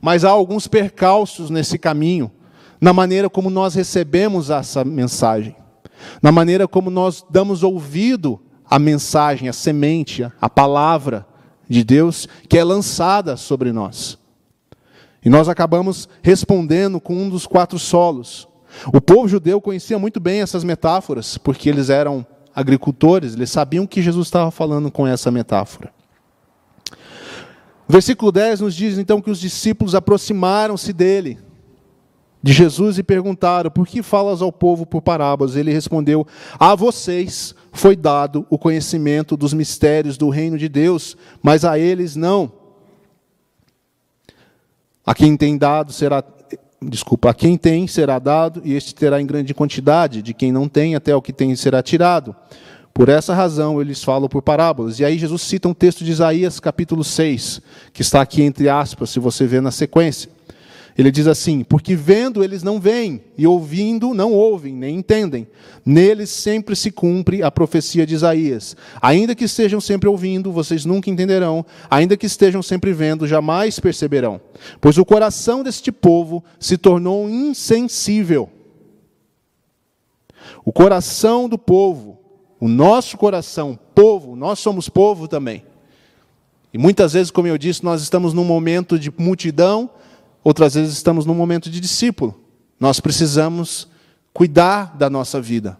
Mas 0.00 0.24
há 0.24 0.30
alguns 0.30 0.66
percalços 0.66 1.50
nesse 1.50 1.78
caminho, 1.78 2.30
na 2.80 2.92
maneira 2.92 3.28
como 3.28 3.50
nós 3.50 3.74
recebemos 3.74 4.50
essa 4.50 4.84
mensagem, 4.84 5.54
na 6.22 6.32
maneira 6.32 6.66
como 6.66 6.90
nós 6.90 7.24
damos 7.28 7.62
ouvido 7.62 8.40
à 8.64 8.78
mensagem, 8.78 9.48
à 9.48 9.52
semente, 9.52 10.26
à 10.40 10.48
palavra 10.48 11.26
de 11.68 11.84
Deus 11.84 12.28
que 12.48 12.58
é 12.58 12.64
lançada 12.64 13.36
sobre 13.36 13.72
nós. 13.72 14.18
E 15.22 15.28
nós 15.28 15.48
acabamos 15.48 16.08
respondendo 16.22 17.00
com 17.00 17.14
um 17.14 17.28
dos 17.28 17.46
quatro 17.46 17.78
solos. 17.78 18.48
O 18.86 19.00
povo 19.00 19.28
judeu 19.28 19.60
conhecia 19.60 19.98
muito 19.98 20.18
bem 20.18 20.40
essas 20.40 20.64
metáforas, 20.64 21.36
porque 21.36 21.68
eles 21.68 21.90
eram 21.90 22.24
agricultores, 22.54 23.34
eles 23.34 23.50
sabiam 23.50 23.86
que 23.86 24.02
Jesus 24.02 24.26
estava 24.26 24.50
falando 24.50 24.90
com 24.90 25.06
essa 25.06 25.30
metáfora. 25.30 25.92
Versículo 27.88 28.30
10 28.30 28.60
nos 28.60 28.74
diz 28.74 28.98
então 28.98 29.20
que 29.20 29.30
os 29.30 29.40
discípulos 29.40 29.94
aproximaram-se 29.94 30.92
dele, 30.92 31.38
de 32.42 32.52
Jesus, 32.52 32.98
e 32.98 33.02
perguntaram: 33.02 33.70
Por 33.70 33.86
que 33.86 34.02
falas 34.02 34.40
ao 34.40 34.52
povo 34.52 34.86
por 34.86 35.02
parábolas? 35.02 35.56
Ele 35.56 35.72
respondeu: 35.72 36.26
A 36.58 36.74
vocês 36.74 37.54
foi 37.72 37.96
dado 37.96 38.46
o 38.48 38.56
conhecimento 38.56 39.36
dos 39.36 39.52
mistérios 39.52 40.16
do 40.16 40.28
reino 40.28 40.56
de 40.56 40.68
Deus, 40.68 41.16
mas 41.42 41.64
a 41.64 41.78
eles 41.78 42.14
não. 42.14 42.52
A 45.04 45.14
quem 45.14 45.36
tem 45.36 45.58
dado 45.58 45.92
será 45.92 46.22
desculpa, 46.82 47.30
a 47.30 47.34
quem 47.34 47.56
tem 47.56 47.86
será 47.86 48.18
dado 48.18 48.62
e 48.64 48.74
este 48.74 48.94
terá 48.94 49.20
em 49.20 49.26
grande 49.26 49.52
quantidade, 49.52 50.22
de 50.22 50.32
quem 50.32 50.50
não 50.50 50.68
tem 50.68 50.94
até 50.94 51.14
o 51.14 51.22
que 51.22 51.32
tem 51.32 51.54
será 51.54 51.82
tirado. 51.82 52.34
Por 52.92 53.08
essa 53.08 53.34
razão 53.34 53.80
eles 53.80 54.02
falam 54.02 54.28
por 54.28 54.42
parábolas. 54.42 54.98
E 54.98 55.04
aí 55.04 55.18
Jesus 55.18 55.42
cita 55.42 55.68
um 55.68 55.74
texto 55.74 56.04
de 56.04 56.10
Isaías, 56.10 56.58
capítulo 56.58 57.04
6, 57.04 57.60
que 57.92 58.02
está 58.02 58.20
aqui 58.20 58.42
entre 58.42 58.68
aspas, 58.68 59.10
se 59.10 59.20
você 59.20 59.46
vê 59.46 59.60
na 59.60 59.70
sequência. 59.70 60.30
Ele 60.96 61.10
diz 61.10 61.26
assim: 61.26 61.62
Porque 61.64 61.94
vendo 61.94 62.42
eles 62.42 62.62
não 62.62 62.80
veem, 62.80 63.20
e 63.36 63.46
ouvindo 63.46 64.14
não 64.14 64.32
ouvem, 64.32 64.74
nem 64.74 64.96
entendem. 64.96 65.46
Neles 65.84 66.30
sempre 66.30 66.74
se 66.76 66.90
cumpre 66.90 67.42
a 67.42 67.50
profecia 67.50 68.06
de 68.06 68.14
Isaías. 68.14 68.76
Ainda 69.00 69.34
que 69.34 69.44
estejam 69.44 69.80
sempre 69.80 70.08
ouvindo, 70.08 70.52
vocês 70.52 70.84
nunca 70.84 71.10
entenderão. 71.10 71.64
Ainda 71.90 72.16
que 72.16 72.26
estejam 72.26 72.62
sempre 72.62 72.92
vendo, 72.92 73.26
jamais 73.26 73.78
perceberão. 73.78 74.40
Pois 74.80 74.98
o 74.98 75.04
coração 75.04 75.62
deste 75.62 75.90
povo 75.92 76.44
se 76.58 76.76
tornou 76.76 77.28
insensível. 77.28 78.48
O 80.64 80.72
coração 80.72 81.48
do 81.48 81.56
povo 81.58 82.20
o 82.60 82.68
nosso 82.68 83.16
coração, 83.16 83.78
povo, 83.94 84.36
nós 84.36 84.58
somos 84.58 84.86
povo 84.86 85.26
também. 85.26 85.64
E 86.72 86.76
muitas 86.76 87.14
vezes, 87.14 87.30
como 87.30 87.48
eu 87.48 87.56
disse, 87.56 87.82
nós 87.82 88.02
estamos 88.02 88.34
num 88.34 88.44
momento 88.44 88.98
de 88.98 89.10
multidão, 89.16 89.88
outras 90.42 90.74
vezes 90.74 90.92
estamos 90.94 91.26
num 91.26 91.34
momento 91.34 91.70
de 91.70 91.80
discípulo. 91.80 92.38
Nós 92.78 93.00
precisamos 93.00 93.88
cuidar 94.32 94.96
da 94.96 95.10
nossa 95.10 95.40
vida 95.40 95.78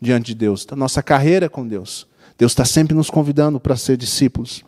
diante 0.00 0.26
de 0.26 0.34
Deus, 0.34 0.64
da 0.64 0.76
nossa 0.76 1.02
carreira 1.02 1.48
com 1.48 1.66
Deus. 1.66 2.06
Deus 2.36 2.52
está 2.52 2.64
sempre 2.64 2.94
nos 2.94 3.10
convidando 3.10 3.58
para 3.58 3.76
ser 3.76 3.96
discípulos. 3.96 4.64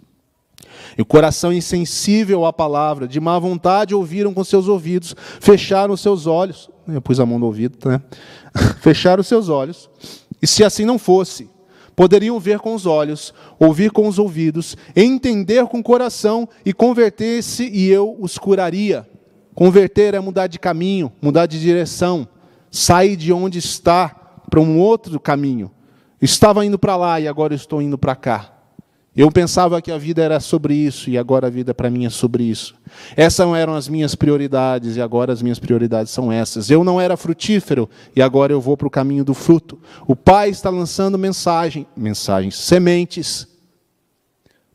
E 0.98 1.02
o 1.02 1.06
coração 1.06 1.52
insensível 1.52 2.44
à 2.44 2.52
palavra, 2.52 3.06
de 3.06 3.20
má 3.20 3.38
vontade, 3.38 3.94
ouviram 3.94 4.34
com 4.34 4.42
seus 4.42 4.66
ouvidos, 4.66 5.14
fecharam 5.40 5.96
seus 5.96 6.26
olhos. 6.26 6.68
Eu 6.88 7.00
pus 7.00 7.20
a 7.20 7.26
mão 7.26 7.38
no 7.38 7.46
ouvido, 7.46 7.88
né? 7.88 8.02
fecharam 8.80 9.22
seus 9.22 9.48
olhos 9.48 9.88
e 10.42 10.46
se 10.46 10.64
assim 10.64 10.84
não 10.84 10.98
fosse, 10.98 11.50
poderiam 11.94 12.40
ver 12.40 12.60
com 12.60 12.74
os 12.74 12.86
olhos, 12.86 13.34
ouvir 13.58 13.90
com 13.90 14.08
os 14.08 14.18
ouvidos, 14.18 14.76
entender 14.96 15.66
com 15.66 15.80
o 15.80 15.82
coração 15.82 16.48
e 16.64 16.72
converter-se, 16.72 17.68
e 17.68 17.88
eu 17.88 18.16
os 18.18 18.38
curaria. 18.38 19.06
Converter 19.60 20.14
é 20.14 20.20
mudar 20.20 20.46
de 20.46 20.58
caminho, 20.58 21.12
mudar 21.20 21.44
de 21.44 21.60
direção, 21.60 22.26
sair 22.70 23.14
de 23.14 23.30
onde 23.30 23.58
está 23.58 24.08
para 24.48 24.58
um 24.58 24.78
outro 24.78 25.20
caminho. 25.20 25.70
Estava 26.18 26.64
indo 26.64 26.78
para 26.78 26.96
lá 26.96 27.20
e 27.20 27.28
agora 27.28 27.54
estou 27.54 27.82
indo 27.82 27.98
para 27.98 28.16
cá. 28.16 28.54
Eu 29.14 29.30
pensava 29.30 29.82
que 29.82 29.92
a 29.92 29.98
vida 29.98 30.22
era 30.22 30.40
sobre 30.40 30.72
isso 30.72 31.10
e 31.10 31.18
agora 31.18 31.48
a 31.48 31.50
vida 31.50 31.74
para 31.74 31.90
mim 31.90 32.06
é 32.06 32.08
sobre 32.08 32.44
isso. 32.44 32.74
Essas 33.14 33.46
eram 33.54 33.74
as 33.74 33.86
minhas 33.86 34.14
prioridades 34.14 34.96
e 34.96 35.02
agora 35.02 35.30
as 35.30 35.42
minhas 35.42 35.58
prioridades 35.58 36.10
são 36.10 36.32
essas. 36.32 36.70
Eu 36.70 36.82
não 36.82 36.98
era 36.98 37.14
frutífero 37.14 37.86
e 38.16 38.22
agora 38.22 38.54
eu 38.54 38.62
vou 38.62 38.78
para 38.78 38.88
o 38.88 38.90
caminho 38.90 39.26
do 39.26 39.34
fruto. 39.34 39.78
O 40.06 40.16
Pai 40.16 40.48
está 40.48 40.70
lançando 40.70 41.18
mensagem, 41.18 41.86
mensagens, 41.94 42.56
sementes, 42.56 43.46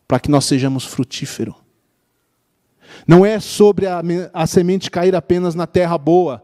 para 0.07 0.19
que 0.19 0.29
nós 0.29 0.45
sejamos 0.45 0.85
frutíferos. 0.85 1.64
Não 3.07 3.25
é 3.25 3.39
sobre 3.39 3.87
a, 3.87 4.01
a 4.33 4.47
semente 4.47 4.89
cair 4.89 5.15
apenas 5.15 5.55
na 5.55 5.67
terra 5.67 5.97
boa, 5.97 6.43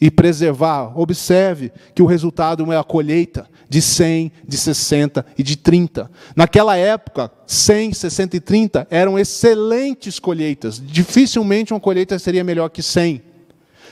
e 0.00 0.10
preservar. 0.10 0.92
Observe 0.98 1.72
que 1.94 2.02
o 2.02 2.06
resultado 2.06 2.70
é 2.70 2.76
a 2.76 2.84
colheita 2.84 3.48
de 3.68 3.80
100, 3.80 4.32
de 4.46 4.58
60 4.58 5.24
e 5.38 5.42
de 5.42 5.56
30. 5.56 6.10
Naquela 6.36 6.76
época, 6.76 7.30
100, 7.46 7.94
60 7.94 8.36
e 8.36 8.40
30 8.40 8.86
eram 8.90 9.18
excelentes 9.18 10.18
colheitas. 10.18 10.78
Dificilmente 10.78 11.72
uma 11.72 11.80
colheita 11.80 12.18
seria 12.18 12.44
melhor 12.44 12.68
que 12.68 12.82
100. 12.82 13.22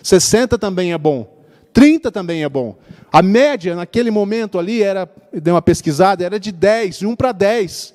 60 0.02 0.58
também 0.58 0.92
é 0.92 0.98
bom. 0.98 1.42
30 1.72 2.12
também 2.12 2.42
é 2.42 2.48
bom. 2.48 2.76
A 3.10 3.22
média 3.22 3.74
naquele 3.74 4.10
momento 4.10 4.58
ali 4.58 4.82
era, 4.82 5.08
dei 5.32 5.52
uma 5.52 5.62
pesquisada, 5.62 6.22
era 6.22 6.38
de 6.38 6.52
10, 6.52 6.98
de 6.98 7.06
1 7.06 7.16
para 7.16 7.32
10. 7.32 7.94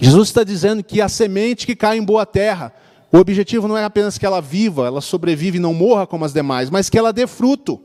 Jesus 0.00 0.28
está 0.28 0.42
dizendo 0.42 0.82
que 0.82 1.00
a 1.00 1.08
semente 1.08 1.66
que 1.66 1.76
cai 1.76 1.98
em 1.98 2.04
boa 2.04 2.24
terra 2.24 2.72
o 3.12 3.18
objetivo 3.18 3.66
não 3.66 3.76
é 3.76 3.84
apenas 3.84 4.16
que 4.16 4.24
ela 4.24 4.40
viva, 4.40 4.86
ela 4.86 5.00
sobrevive 5.00 5.58
e 5.58 5.60
não 5.60 5.74
morra 5.74 6.06
como 6.06 6.24
as 6.24 6.32
demais, 6.32 6.70
mas 6.70 6.88
que 6.88 6.96
ela 6.96 7.12
dê 7.12 7.26
fruto. 7.26 7.80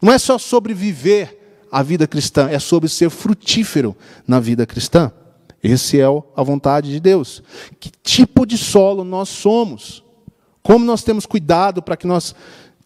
Não 0.00 0.12
é 0.12 0.18
só 0.18 0.38
sobreviver 0.38 1.36
a 1.70 1.82
vida 1.82 2.06
cristã, 2.06 2.48
é 2.48 2.58
sobre 2.58 2.88
ser 2.88 3.10
frutífero 3.10 3.96
na 4.26 4.38
vida 4.38 4.64
cristã. 4.64 5.10
Esse 5.62 6.00
é 6.00 6.04
a 6.04 6.42
vontade 6.42 6.90
de 6.90 7.00
Deus. 7.00 7.42
Que 7.80 7.90
tipo 8.02 8.46
de 8.46 8.56
solo 8.56 9.04
nós 9.04 9.28
somos? 9.28 10.04
Como 10.62 10.84
nós 10.84 11.02
temos 11.02 11.26
cuidado 11.26 11.82
para 11.82 11.96
que 11.96 12.06
nós 12.06 12.34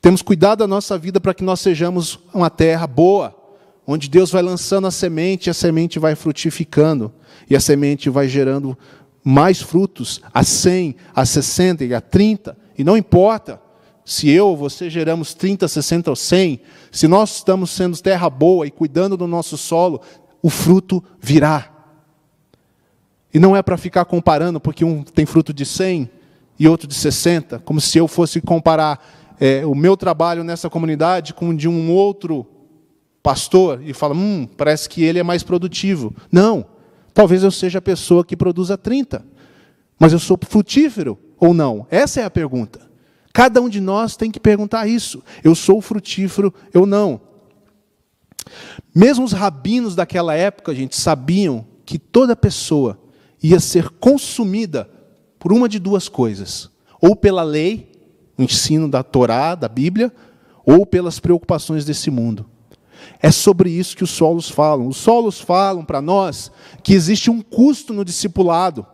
temos 0.01 0.23
cuidado 0.23 0.61
da 0.61 0.67
nossa 0.67 0.97
vida 0.97 1.21
para 1.21 1.35
que 1.35 1.43
nós 1.43 1.61
sejamos 1.61 2.19
uma 2.33 2.49
terra 2.49 2.87
boa, 2.87 3.36
onde 3.87 4.09
Deus 4.09 4.31
vai 4.31 4.43
lançando 4.43 4.87
a 4.87 4.91
semente, 4.91 5.49
a 5.49 5.55
semente 5.55 5.99
vai 5.99 6.15
frutificando 6.15 7.13
e 7.49 7.55
a 7.55 7.61
semente 7.61 8.11
vai 8.11 8.29
gerando 8.29 8.77
mais 9.23 9.61
frutos 9.61 10.21
a 10.33 10.43
100, 10.43 10.97
a 11.15 11.25
60 11.25 11.85
e 11.85 11.95
a 11.95 12.01
30, 12.01 12.57
e 12.77 12.85
não 12.85 12.97
importa 12.97 13.61
se 14.05 14.31
eu 14.31 14.49
ou 14.49 14.57
você 14.57 14.89
geramos 14.89 15.35
30, 15.35 15.67
60 15.67 16.11
ou 16.11 16.17
100, 16.17 16.61
se 16.93 17.09
nós 17.09 17.37
estamos 17.37 17.71
sendo 17.71 18.01
terra 18.01 18.31
boa 18.31 18.67
e 18.67 18.71
cuidando 18.71 19.17
do 19.17 19.27
nosso 19.27 19.57
solo, 19.57 20.01
o 20.41 20.49
fruto 20.49 21.03
virá. 21.21 21.73
E 23.35 23.39
não 23.41 23.57
é 23.57 23.63
para 23.63 23.77
ficar 23.77 24.05
comparando, 24.05 24.61
porque 24.61 24.85
um 24.85 25.03
tem 25.03 25.27
fruto 25.27 25.53
de 25.53 25.67
100 25.67 26.09
e 26.57 26.69
outro 26.69 26.87
de 26.87 26.95
60, 26.95 27.59
como 27.59 27.81
se 27.81 27.99
eu 27.99 28.07
fosse 28.07 28.41
comparar 28.41 29.05
é, 29.41 29.67
o 29.67 29.75
meu 29.75 29.97
trabalho 29.97 30.45
nessa 30.45 30.71
comunidade 30.71 31.35
com 31.35 31.51
o 31.51 31.57
de 31.57 31.69
um 31.69 31.91
outro 31.91 32.47
pastor 33.27 33.83
e 33.83 33.93
falar, 33.93 34.15
hum, 34.15 34.47
parece 34.57 34.89
que 34.89 35.03
ele 35.03 35.19
é 35.19 35.23
mais 35.25 35.43
produtivo. 35.43 36.15
Não. 36.31 36.65
Talvez 37.13 37.43
eu 37.43 37.51
seja 37.51 37.81
a 37.81 37.83
pessoa 37.83 38.25
que 38.25 38.37
produza 38.37 38.79
30, 38.79 39.27
mas 39.99 40.13
eu 40.13 40.21
sou 40.21 40.39
frutífero 40.49 41.19
ou 41.37 41.53
não? 41.53 41.89
Essa 41.91 42.21
é 42.21 42.25
a 42.25 42.31
pergunta. 42.31 42.81
Cada 43.33 43.61
um 43.61 43.69
de 43.69 43.81
nós 43.81 44.15
tem 44.15 44.31
que 44.31 44.39
perguntar 44.39 44.87
isso. 44.87 45.25
Eu 45.43 45.57
sou 45.57 45.81
frutífero 45.81 46.55
ou 46.73 46.87
não? 46.87 47.21
Mesmo 48.95 49.25
os 49.25 49.33
rabinos 49.33 49.97
daquela 49.97 50.33
época, 50.33 50.73
gente, 50.73 50.95
sabiam 50.95 51.67
que 51.85 51.99
toda 51.99 52.37
pessoa 52.37 52.97
ia 53.43 53.59
ser 53.59 53.89
consumida 53.91 54.89
por 55.37 55.53
uma 55.53 55.69
de 55.69 55.81
duas 55.81 56.09
coisas: 56.09 56.71
ou 57.01 57.17
pela 57.17 57.43
lei, 57.43 57.91
o 58.39 58.43
ensino 58.45 58.89
da 58.89 59.03
Torá, 59.03 59.57
da 59.57 59.69
Bíblia, 59.69 60.13
ou 60.65 60.87
pelas 60.87 61.19
preocupações 61.19 61.85
desse 61.85 62.09
mundo. 62.09 62.47
É 63.21 63.31
sobre 63.31 63.71
isso 63.71 63.97
que 63.97 64.05
os 64.05 64.11
solos 64.11 64.49
falam. 64.49 64.89
Os 64.89 64.97
solos 64.97 65.41
falam 65.41 65.85
para 65.85 66.01
nós 66.01 66.51
que 66.83 66.95
existe 66.95 67.31
um 67.31 67.41
custo 67.41 67.93
no 67.93 68.05
discipulado. 68.05 68.87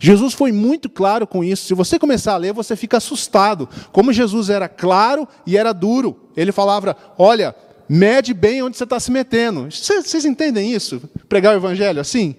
Jesus 0.00 0.32
foi 0.32 0.52
muito 0.52 0.88
claro 0.88 1.26
com 1.26 1.42
isso. 1.44 1.66
Se 1.66 1.74
você 1.74 1.98
começar 1.98 2.34
a 2.34 2.36
ler, 2.36 2.52
você 2.52 2.76
fica 2.76 2.96
assustado. 2.96 3.68
Como 3.90 4.12
Jesus 4.12 4.48
era 4.48 4.68
claro 4.68 5.28
e 5.46 5.56
era 5.56 5.72
duro. 5.72 6.30
Ele 6.36 6.52
falava: 6.52 6.96
Olha, 7.18 7.54
mede 7.88 8.32
bem 8.32 8.62
onde 8.62 8.76
você 8.76 8.84
está 8.84 8.98
se 8.98 9.10
metendo. 9.10 9.68
Vocês 9.70 10.24
entendem 10.24 10.72
isso? 10.72 11.02
Pregar 11.28 11.54
o 11.54 11.58
evangelho 11.58 12.00
assim? 12.00 12.36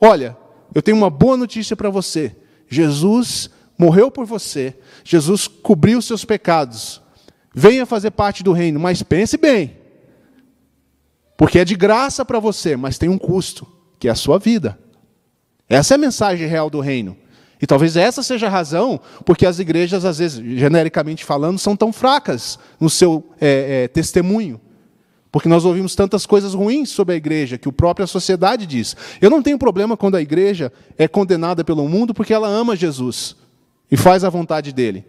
Olha, 0.00 0.36
eu 0.74 0.82
tenho 0.82 0.96
uma 0.96 1.10
boa 1.10 1.36
notícia 1.36 1.74
para 1.74 1.90
você. 1.90 2.36
Jesus 2.68 3.50
morreu 3.76 4.10
por 4.10 4.26
você. 4.26 4.76
Jesus 5.02 5.48
cobriu 5.48 6.00
seus 6.02 6.24
pecados. 6.24 7.00
Venha 7.54 7.86
fazer 7.86 8.10
parte 8.10 8.44
do 8.44 8.52
reino, 8.52 8.78
mas 8.78 9.02
pense 9.02 9.36
bem. 9.36 9.76
Porque 11.38 11.60
é 11.60 11.64
de 11.64 11.76
graça 11.76 12.24
para 12.24 12.40
você, 12.40 12.76
mas 12.76 12.98
tem 12.98 13.08
um 13.08 13.16
custo, 13.16 13.64
que 13.96 14.08
é 14.08 14.10
a 14.10 14.16
sua 14.16 14.40
vida. 14.40 14.76
Essa 15.68 15.94
é 15.94 15.96
a 15.96 15.98
mensagem 15.98 16.48
real 16.48 16.68
do 16.68 16.80
reino. 16.80 17.16
E 17.62 17.66
talvez 17.66 17.96
essa 17.96 18.24
seja 18.24 18.48
a 18.48 18.50
razão 18.50 19.00
porque 19.24 19.46
as 19.46 19.60
igrejas, 19.60 20.04
às 20.04 20.18
vezes, 20.18 20.38
genericamente 20.58 21.24
falando, 21.24 21.56
são 21.56 21.76
tão 21.76 21.92
fracas 21.92 22.58
no 22.80 22.90
seu 22.90 23.24
é, 23.40 23.84
é, 23.84 23.88
testemunho. 23.88 24.60
Porque 25.30 25.48
nós 25.48 25.64
ouvimos 25.64 25.94
tantas 25.94 26.26
coisas 26.26 26.54
ruins 26.54 26.88
sobre 26.88 27.14
a 27.14 27.16
igreja, 27.16 27.56
que 27.56 27.68
a 27.68 27.72
própria 27.72 28.08
sociedade 28.08 28.66
diz. 28.66 28.96
Eu 29.20 29.30
não 29.30 29.40
tenho 29.40 29.58
problema 29.58 29.96
quando 29.96 30.16
a 30.16 30.20
igreja 30.20 30.72
é 30.96 31.06
condenada 31.06 31.62
pelo 31.62 31.88
mundo 31.88 32.12
porque 32.12 32.34
ela 32.34 32.48
ama 32.48 32.74
Jesus 32.74 33.36
e 33.88 33.96
faz 33.96 34.24
a 34.24 34.28
vontade 34.28 34.72
dele. 34.72 35.04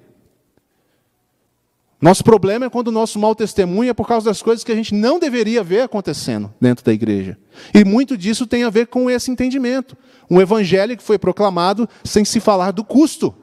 Nosso 2.01 2.23
problema 2.23 2.65
é 2.65 2.69
quando 2.69 2.87
o 2.87 2.93
nosso 2.93 3.19
mau 3.19 3.35
testemunho 3.35 3.89
é 3.89 3.93
por 3.93 4.07
causa 4.07 4.25
das 4.25 4.41
coisas 4.41 4.63
que 4.63 4.71
a 4.71 4.75
gente 4.75 4.95
não 4.95 5.19
deveria 5.19 5.61
ver 5.61 5.81
acontecendo 5.81 6.53
dentro 6.59 6.83
da 6.83 6.93
igreja. 6.93 7.37
E 7.73 7.83
muito 7.83 8.17
disso 8.17 8.47
tem 8.47 8.63
a 8.63 8.69
ver 8.69 8.87
com 8.87 9.09
esse 9.09 9.29
entendimento. 9.29 9.97
Um 10.29 10.39
evangelho 10.39 10.95
que 10.95 11.03
foi 11.03 11.17
proclamado 11.17 11.89
sem 12.03 12.23
se 12.23 12.39
falar 12.39 12.71
do 12.71 12.85
custo 12.85 13.35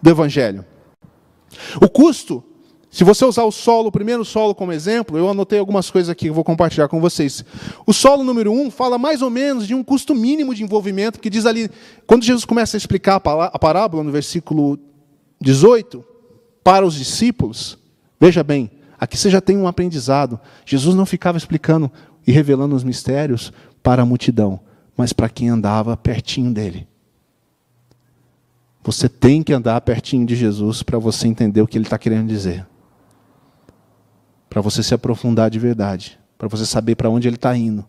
do 0.00 0.08
evangelho. 0.08 0.64
O 1.82 1.86
custo, 1.86 2.42
se 2.90 3.04
você 3.04 3.26
usar 3.26 3.44
o 3.44 3.52
solo, 3.52 3.88
o 3.88 3.92
primeiro 3.92 4.24
solo 4.24 4.54
como 4.54 4.72
exemplo, 4.72 5.18
eu 5.18 5.28
anotei 5.28 5.58
algumas 5.58 5.90
coisas 5.90 6.08
aqui 6.08 6.24
que 6.24 6.30
eu 6.30 6.34
vou 6.34 6.44
compartilhar 6.44 6.88
com 6.88 6.98
vocês. 6.98 7.44
O 7.86 7.92
solo 7.92 8.24
número 8.24 8.52
um 8.52 8.70
fala 8.70 8.96
mais 8.96 9.20
ou 9.20 9.28
menos 9.28 9.66
de 9.66 9.74
um 9.74 9.84
custo 9.84 10.14
mínimo 10.14 10.54
de 10.54 10.62
envolvimento, 10.62 11.20
que 11.20 11.28
diz 11.28 11.44
ali, 11.44 11.70
quando 12.06 12.24
Jesus 12.24 12.46
começa 12.46 12.74
a 12.74 12.78
explicar 12.78 13.16
a 13.16 13.58
parábola, 13.58 14.02
no 14.02 14.10
versículo 14.10 14.78
18, 15.42 16.15
para 16.66 16.84
os 16.84 16.96
discípulos, 16.96 17.78
veja 18.18 18.42
bem, 18.42 18.68
aqui 18.98 19.16
você 19.16 19.30
já 19.30 19.40
tem 19.40 19.56
um 19.56 19.68
aprendizado. 19.68 20.40
Jesus 20.64 20.96
não 20.96 21.06
ficava 21.06 21.38
explicando 21.38 21.88
e 22.26 22.32
revelando 22.32 22.74
os 22.74 22.82
mistérios 22.82 23.52
para 23.84 24.02
a 24.02 24.04
multidão, 24.04 24.58
mas 24.96 25.12
para 25.12 25.28
quem 25.28 25.48
andava 25.48 25.96
pertinho 25.96 26.52
dele. 26.52 26.88
Você 28.82 29.08
tem 29.08 29.44
que 29.44 29.52
andar 29.52 29.80
pertinho 29.82 30.26
de 30.26 30.34
Jesus 30.34 30.82
para 30.82 30.98
você 30.98 31.28
entender 31.28 31.62
o 31.62 31.68
que 31.68 31.78
ele 31.78 31.84
está 31.84 31.96
querendo 31.96 32.26
dizer. 32.26 32.66
Para 34.50 34.60
você 34.60 34.82
se 34.82 34.92
aprofundar 34.92 35.48
de 35.48 35.60
verdade. 35.60 36.18
Para 36.36 36.48
você 36.48 36.66
saber 36.66 36.96
para 36.96 37.08
onde 37.08 37.28
ele 37.28 37.36
está 37.36 37.56
indo. 37.56 37.86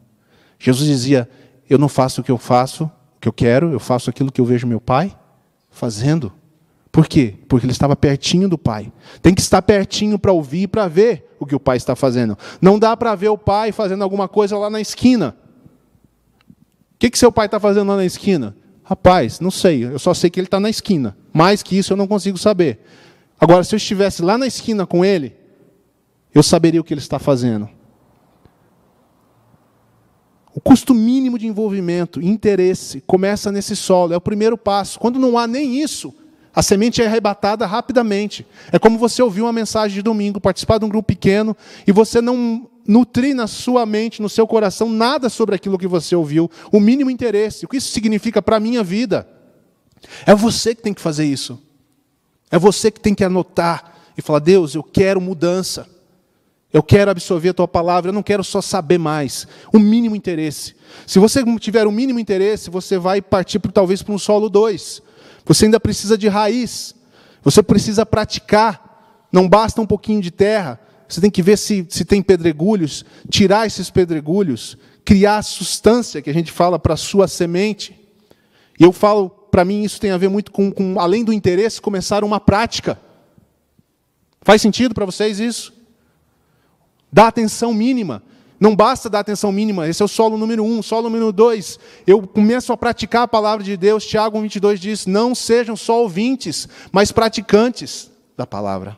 Jesus 0.59 0.87
dizia: 0.87 1.27
Eu 1.67 1.79
não 1.79 1.89
faço 1.89 2.21
o 2.21 2.23
que 2.23 2.29
eu 2.29 2.37
faço, 2.37 2.83
o 2.83 3.19
que 3.19 3.27
eu 3.27 3.33
quero, 3.33 3.71
eu 3.71 3.79
faço 3.79 4.11
aquilo 4.11 4.31
que 4.31 4.39
eu 4.39 4.45
vejo 4.45 4.67
meu 4.67 4.79
pai 4.79 5.17
fazendo. 5.71 6.31
Por 6.97 7.07
quê? 7.07 7.35
Porque 7.47 7.63
ele 7.63 7.71
estava 7.73 7.95
pertinho 7.95 8.49
do 8.49 8.57
pai. 8.57 8.91
Tem 9.21 9.31
que 9.31 9.39
estar 9.39 9.61
pertinho 9.61 10.17
para 10.17 10.31
ouvir 10.31 10.63
e 10.63 10.67
para 10.67 10.87
ver 10.87 11.27
o 11.39 11.45
que 11.45 11.53
o 11.53 11.59
pai 11.59 11.77
está 11.77 11.95
fazendo. 11.95 12.35
Não 12.59 12.79
dá 12.79 12.97
para 12.97 13.13
ver 13.13 13.29
o 13.29 13.37
pai 13.37 13.71
fazendo 13.71 14.03
alguma 14.03 14.27
coisa 14.27 14.57
lá 14.57 14.67
na 14.67 14.81
esquina. 14.81 15.37
O 16.49 16.97
que, 16.97 17.11
que 17.11 17.19
seu 17.19 17.31
pai 17.31 17.45
está 17.45 17.59
fazendo 17.59 17.89
lá 17.89 17.97
na 17.97 18.05
esquina? 18.05 18.57
Rapaz, 18.83 19.39
não 19.39 19.51
sei, 19.51 19.83
eu 19.83 19.99
só 19.99 20.11
sei 20.11 20.31
que 20.31 20.39
ele 20.39 20.47
está 20.47 20.59
na 20.59 20.71
esquina. 20.71 21.15
Mais 21.31 21.61
que 21.61 21.77
isso 21.77 21.93
eu 21.93 21.97
não 21.97 22.07
consigo 22.07 22.35
saber. 22.35 22.79
Agora, 23.39 23.63
se 23.63 23.75
eu 23.75 23.77
estivesse 23.77 24.23
lá 24.23 24.35
na 24.35 24.47
esquina 24.47 24.87
com 24.87 25.05
ele, 25.05 25.35
eu 26.33 26.41
saberia 26.41 26.81
o 26.81 26.83
que 26.83 26.95
ele 26.95 26.99
está 26.99 27.19
fazendo. 27.19 27.69
O 30.51 30.59
custo 30.59 30.95
mínimo 30.95 31.37
de 31.37 31.45
envolvimento, 31.45 32.19
interesse, 32.19 33.01
começa 33.01 33.51
nesse 33.51 33.75
solo, 33.75 34.15
é 34.15 34.17
o 34.17 34.21
primeiro 34.21 34.57
passo. 34.57 34.97
Quando 34.99 35.19
não 35.19 35.37
há 35.37 35.45
nem 35.45 35.79
isso, 35.79 36.11
a 36.57 36.63
semente 36.63 37.03
é 37.03 37.05
arrebatada 37.05 37.67
rapidamente. 37.67 38.43
É 38.71 38.79
como 38.79 38.97
você 38.97 39.21
ouvir 39.21 39.43
uma 39.43 39.53
mensagem 39.53 39.93
de 39.93 40.01
domingo, 40.01 40.41
participar 40.41 40.79
de 40.79 40.85
um 40.85 40.89
grupo 40.89 41.05
pequeno, 41.05 41.55
e 41.85 41.91
você 41.91 42.19
não 42.19 42.67
nutrir 42.87 43.35
na 43.35 43.45
sua 43.45 43.85
mente, 43.85 44.23
no 44.23 44.27
seu 44.27 44.47
coração, 44.47 44.89
nada 44.89 45.29
sobre 45.29 45.53
aquilo 45.53 45.77
que 45.77 45.85
você 45.85 46.15
ouviu, 46.15 46.49
o 46.71 46.79
mínimo 46.79 47.11
interesse. 47.11 47.63
O 47.63 47.67
que 47.67 47.77
isso 47.77 47.91
significa 47.91 48.41
para 48.41 48.55
a 48.55 48.59
minha 48.59 48.83
vida? 48.83 49.29
É 50.25 50.33
você 50.33 50.73
que 50.73 50.81
tem 50.81 50.95
que 50.95 50.99
fazer 50.99 51.25
isso. 51.25 51.61
É 52.49 52.57
você 52.57 52.89
que 52.89 52.99
tem 52.99 53.13
que 53.13 53.23
anotar 53.23 53.93
e 54.17 54.21
falar: 54.23 54.39
Deus, 54.39 54.73
eu 54.73 54.81
quero 54.81 55.21
mudança. 55.21 55.87
Eu 56.73 56.81
quero 56.81 57.11
absorver 57.11 57.49
a 57.49 57.53
tua 57.53 57.67
palavra, 57.67 58.09
eu 58.09 58.13
não 58.13 58.23
quero 58.23 58.43
só 58.43 58.63
saber 58.63 58.97
mais. 58.97 59.47
O 59.71 59.77
mínimo 59.77 60.15
interesse. 60.15 60.75
Se 61.05 61.19
você 61.19 61.43
tiver 61.59 61.85
o 61.85 61.91
mínimo 61.91 62.19
interesse, 62.19 62.71
você 62.71 62.97
vai 62.97 63.21
partir 63.21 63.59
talvez 63.71 64.01
para 64.01 64.15
um 64.15 64.17
solo 64.17 64.49
2. 64.49 65.05
Você 65.47 65.65
ainda 65.65 65.79
precisa 65.79 66.17
de 66.17 66.27
raiz. 66.27 66.93
Você 67.41 67.63
precisa 67.63 68.05
praticar. 68.05 69.27
Não 69.31 69.47
basta 69.47 69.81
um 69.81 69.85
pouquinho 69.85 70.21
de 70.21 70.29
terra. 70.29 70.79
Você 71.07 71.21
tem 71.21 71.31
que 71.31 71.41
ver 71.41 71.57
se, 71.57 71.87
se 71.89 72.03
tem 72.03 72.21
pedregulhos, 72.21 73.05
tirar 73.29 73.65
esses 73.65 73.89
pedregulhos, 73.89 74.77
criar 75.05 75.37
a 75.37 75.41
substância 75.41 76.21
que 76.21 76.29
a 76.29 76.33
gente 76.33 76.51
fala 76.51 76.77
para 76.77 76.95
a 76.95 76.97
sua 76.97 77.27
semente. 77.27 77.97
E 78.77 78.83
eu 78.83 78.91
falo, 78.91 79.29
para 79.29 79.63
mim, 79.63 79.83
isso 79.83 80.01
tem 80.01 80.11
a 80.11 80.17
ver 80.17 80.27
muito 80.27 80.51
com, 80.51 80.69
com, 80.69 80.99
além 80.99 81.23
do 81.23 81.31
interesse, 81.31 81.81
começar 81.81 82.23
uma 82.25 82.39
prática. 82.39 82.99
Faz 84.41 84.61
sentido 84.61 84.93
para 84.93 85.05
vocês 85.05 85.39
isso? 85.39 85.73
Dá 87.11 87.27
atenção 87.27 87.73
mínima. 87.73 88.21
Não 88.59 88.75
basta 88.75 89.09
dar 89.09 89.19
atenção 89.19 89.51
mínima, 89.51 89.87
esse 89.87 90.01
é 90.01 90.05
o 90.05 90.07
solo 90.07 90.37
número 90.37 90.63
um. 90.63 90.81
Solo 90.81 91.09
número 91.09 91.31
dois, 91.31 91.79
eu 92.07 92.25
começo 92.27 92.73
a 92.73 92.77
praticar 92.77 93.23
a 93.23 93.27
palavra 93.27 93.63
de 93.63 93.77
Deus. 93.77 94.05
Tiago 94.05 94.41
22 94.41 94.79
diz: 94.79 95.05
Não 95.05 95.35
sejam 95.35 95.75
só 95.75 96.01
ouvintes, 96.01 96.67
mas 96.91 97.11
praticantes 97.11 98.09
da 98.35 98.47
palavra. 98.47 98.97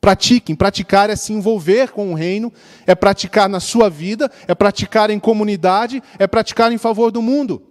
Pratiquem, 0.00 0.56
praticar 0.56 1.10
é 1.10 1.16
se 1.16 1.32
envolver 1.32 1.92
com 1.92 2.10
o 2.10 2.14
reino, 2.14 2.52
é 2.86 2.94
praticar 2.94 3.48
na 3.48 3.60
sua 3.60 3.88
vida, 3.88 4.30
é 4.48 4.54
praticar 4.54 5.10
em 5.10 5.20
comunidade, 5.20 6.02
é 6.18 6.26
praticar 6.26 6.72
em 6.72 6.78
favor 6.78 7.12
do 7.12 7.22
mundo. 7.22 7.62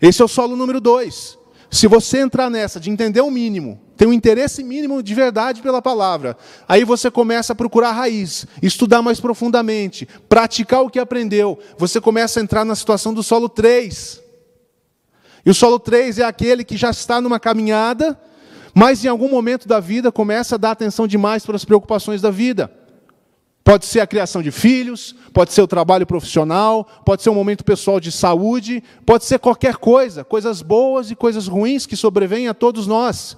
Esse 0.00 0.22
é 0.22 0.24
o 0.24 0.28
solo 0.28 0.56
número 0.56 0.80
dois. 0.80 1.38
Se 1.70 1.86
você 1.86 2.18
entrar 2.18 2.48
nessa 2.48 2.78
de 2.78 2.90
entender 2.90 3.20
o 3.20 3.30
mínimo, 3.30 3.80
ter 3.96 4.06
um 4.06 4.12
interesse 4.12 4.62
mínimo 4.62 5.02
de 5.02 5.14
verdade 5.14 5.62
pela 5.62 5.82
palavra, 5.82 6.36
aí 6.68 6.84
você 6.84 7.10
começa 7.10 7.52
a 7.52 7.56
procurar 7.56 7.88
a 7.88 7.92
raiz, 7.92 8.46
estudar 8.62 9.02
mais 9.02 9.20
profundamente, 9.20 10.06
praticar 10.28 10.82
o 10.82 10.90
que 10.90 10.98
aprendeu. 10.98 11.58
Você 11.76 12.00
começa 12.00 12.38
a 12.38 12.42
entrar 12.42 12.64
na 12.64 12.74
situação 12.74 13.12
do 13.12 13.22
solo 13.22 13.48
3. 13.48 14.22
E 15.44 15.50
o 15.50 15.54
solo 15.54 15.78
3 15.78 16.18
é 16.18 16.24
aquele 16.24 16.64
que 16.64 16.76
já 16.76 16.90
está 16.90 17.20
numa 17.20 17.40
caminhada, 17.40 18.18
mas 18.74 19.04
em 19.04 19.08
algum 19.08 19.28
momento 19.28 19.66
da 19.66 19.80
vida 19.80 20.12
começa 20.12 20.54
a 20.54 20.58
dar 20.58 20.72
atenção 20.72 21.06
demais 21.06 21.46
para 21.46 21.56
as 21.56 21.64
preocupações 21.64 22.20
da 22.20 22.30
vida. 22.30 22.70
Pode 23.66 23.84
ser 23.84 23.98
a 23.98 24.06
criação 24.06 24.42
de 24.42 24.52
filhos, 24.52 25.12
pode 25.32 25.52
ser 25.52 25.60
o 25.60 25.66
trabalho 25.66 26.06
profissional, 26.06 26.84
pode 27.04 27.24
ser 27.24 27.30
um 27.30 27.34
momento 27.34 27.64
pessoal 27.64 27.98
de 27.98 28.12
saúde, 28.12 28.80
pode 29.04 29.24
ser 29.24 29.40
qualquer 29.40 29.74
coisa, 29.74 30.22
coisas 30.22 30.62
boas 30.62 31.10
e 31.10 31.16
coisas 31.16 31.48
ruins 31.48 31.84
que 31.84 31.96
sobrevêm 31.96 32.46
a 32.46 32.54
todos 32.54 32.86
nós. 32.86 33.36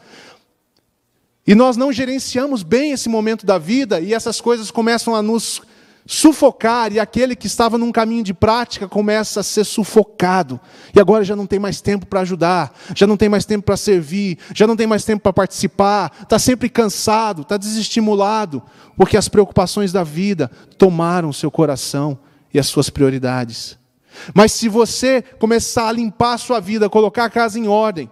E 1.46 1.54
nós 1.54 1.78
não 1.78 1.90
gerenciamos 1.90 2.62
bem 2.62 2.92
esse 2.92 3.08
momento 3.08 3.46
da 3.46 3.56
vida 3.56 4.00
e 4.00 4.12
essas 4.12 4.38
coisas 4.38 4.70
começam 4.70 5.14
a 5.14 5.22
nos 5.22 5.62
sufocar, 6.10 6.90
e 6.90 6.98
aquele 6.98 7.36
que 7.36 7.46
estava 7.46 7.76
num 7.76 7.92
caminho 7.92 8.24
de 8.24 8.32
prática 8.32 8.88
começa 8.88 9.40
a 9.40 9.42
ser 9.42 9.62
sufocado. 9.62 10.58
E 10.96 10.98
agora 10.98 11.22
já 11.22 11.36
não 11.36 11.46
tem 11.46 11.58
mais 11.58 11.82
tempo 11.82 12.06
para 12.06 12.20
ajudar, 12.20 12.74
já 12.94 13.06
não 13.06 13.14
tem 13.14 13.28
mais 13.28 13.44
tempo 13.44 13.66
para 13.66 13.76
servir, 13.76 14.38
já 14.54 14.66
não 14.66 14.74
tem 14.74 14.86
mais 14.86 15.04
tempo 15.04 15.22
para 15.22 15.34
participar, 15.34 16.10
está 16.22 16.38
sempre 16.38 16.70
cansado, 16.70 17.42
está 17.42 17.58
desestimulado, 17.58 18.62
porque 18.96 19.18
as 19.18 19.28
preocupações 19.28 19.92
da 19.92 20.02
vida 20.02 20.50
tomaram 20.78 21.28
o 21.28 21.34
seu 21.34 21.50
coração 21.50 22.18
e 22.54 22.58
as 22.58 22.66
suas 22.68 22.88
prioridades. 22.88 23.76
Mas 24.32 24.52
se 24.52 24.66
você 24.66 25.20
começar 25.20 25.88
a 25.88 25.92
limpar 25.92 26.32
a 26.32 26.38
sua 26.38 26.58
vida, 26.58 26.88
colocar 26.88 27.26
a 27.26 27.30
casa 27.30 27.58
em 27.58 27.68
ordem, 27.68 28.10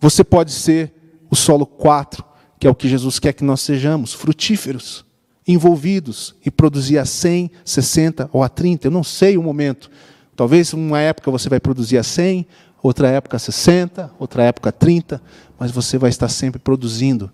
você 0.00 0.24
pode 0.24 0.50
ser 0.50 0.94
o 1.30 1.36
solo 1.36 1.66
4, 1.66 2.24
que 2.58 2.66
é 2.66 2.70
o 2.70 2.74
que 2.74 2.88
Jesus 2.88 3.18
quer 3.18 3.34
que 3.34 3.44
nós 3.44 3.60
sejamos, 3.60 4.14
frutíferos 4.14 5.04
envolvidos 5.46 6.34
e 6.44 6.50
produzir 6.50 6.98
a 6.98 7.04
100, 7.04 7.50
60 7.64 8.30
ou 8.32 8.42
a 8.42 8.48
30, 8.48 8.86
eu 8.86 8.90
não 8.90 9.02
sei 9.02 9.36
o 9.36 9.42
momento, 9.42 9.90
Talvez 10.34 10.72
uma 10.72 10.98
época 10.98 11.30
você 11.30 11.48
vai 11.48 11.60
produzir 11.60 11.98
a 11.98 12.02
100, 12.02 12.46
outra 12.82 13.08
época 13.08 13.36
a 13.36 13.40
60, 13.40 14.10
outra 14.18 14.44
época 14.44 14.70
a 14.70 14.72
30, 14.72 15.22
mas 15.58 15.70
você 15.70 15.98
vai 15.98 16.10
estar 16.10 16.28
sempre 16.28 16.58
produzindo, 16.58 17.30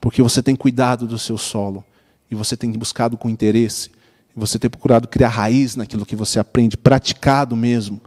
porque 0.00 0.22
você 0.22 0.42
tem 0.42 0.54
cuidado 0.54 1.06
do 1.06 1.18
seu 1.18 1.38
solo, 1.38 1.84
e 2.30 2.34
você 2.34 2.56
tem 2.56 2.70
buscado 2.72 3.16
com 3.16 3.30
interesse, 3.30 3.90
e 4.36 4.38
você 4.38 4.58
tem 4.58 4.68
procurado 4.68 5.08
criar 5.08 5.30
raiz 5.30 5.74
naquilo 5.74 6.04
que 6.04 6.14
você 6.14 6.38
aprende, 6.38 6.76
praticado 6.76 7.56
mesmo, 7.56 8.00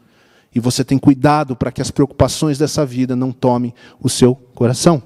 e 0.54 0.60
você 0.60 0.84
tem 0.84 0.98
cuidado 0.98 1.56
para 1.56 1.72
que 1.72 1.82
as 1.82 1.90
preocupações 1.90 2.58
dessa 2.58 2.86
vida 2.86 3.16
não 3.16 3.32
tomem 3.32 3.74
o 4.00 4.10
seu 4.10 4.36
coração. 4.36 5.02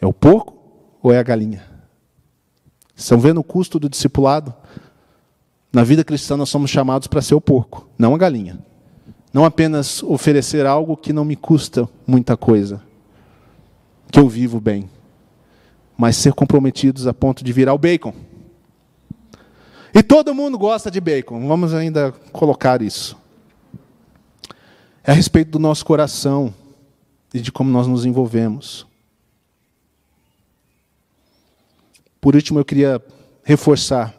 É 0.00 0.06
o 0.06 0.12
porco 0.12 0.54
ou 1.02 1.12
é 1.12 1.18
a 1.18 1.22
galinha? 1.22 1.75
Estão 2.96 3.20
vendo 3.20 3.38
o 3.40 3.44
custo 3.44 3.78
do 3.78 3.90
discipulado? 3.90 4.54
Na 5.70 5.84
vida 5.84 6.02
cristã, 6.02 6.36
nós 6.36 6.48
somos 6.48 6.70
chamados 6.70 7.06
para 7.06 7.20
ser 7.20 7.34
o 7.34 7.40
porco, 7.40 7.86
não 7.98 8.14
a 8.14 8.18
galinha. 8.18 8.58
Não 9.32 9.44
apenas 9.44 10.02
oferecer 10.02 10.64
algo 10.64 10.96
que 10.96 11.12
não 11.12 11.22
me 11.22 11.36
custa 11.36 11.86
muita 12.06 12.38
coisa, 12.38 12.80
que 14.10 14.18
eu 14.18 14.26
vivo 14.26 14.58
bem, 14.58 14.88
mas 15.98 16.16
ser 16.16 16.32
comprometidos 16.32 17.06
a 17.06 17.12
ponto 17.12 17.44
de 17.44 17.52
virar 17.52 17.74
o 17.74 17.78
bacon. 17.78 18.14
E 19.92 20.02
todo 20.02 20.34
mundo 20.34 20.56
gosta 20.56 20.90
de 20.90 21.00
bacon, 21.02 21.46
vamos 21.46 21.74
ainda 21.74 22.12
colocar 22.32 22.80
isso. 22.80 23.14
É 25.04 25.12
a 25.12 25.14
respeito 25.14 25.50
do 25.50 25.58
nosso 25.58 25.84
coração 25.84 26.54
e 27.34 27.40
de 27.40 27.52
como 27.52 27.70
nós 27.70 27.86
nos 27.86 28.06
envolvemos. 28.06 28.86
Por 32.26 32.34
último, 32.34 32.58
eu 32.58 32.64
queria 32.64 33.00
reforçar 33.44 34.12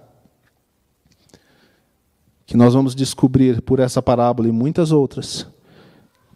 que 2.45 2.55
nós 2.55 2.73
vamos 2.73 2.95
descobrir 2.95 3.61
por 3.61 3.81
essa 3.81 4.01
parábola 4.01 4.47
e 4.47 4.51
muitas 4.53 4.93
outras 4.93 5.45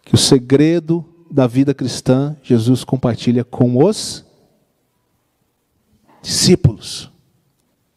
que 0.04 0.14
o 0.14 0.18
segredo 0.18 1.02
da 1.30 1.46
vida 1.46 1.72
cristã 1.72 2.36
Jesus 2.42 2.84
compartilha 2.84 3.42
com 3.42 3.82
os 3.82 4.22
discípulos. 6.20 7.10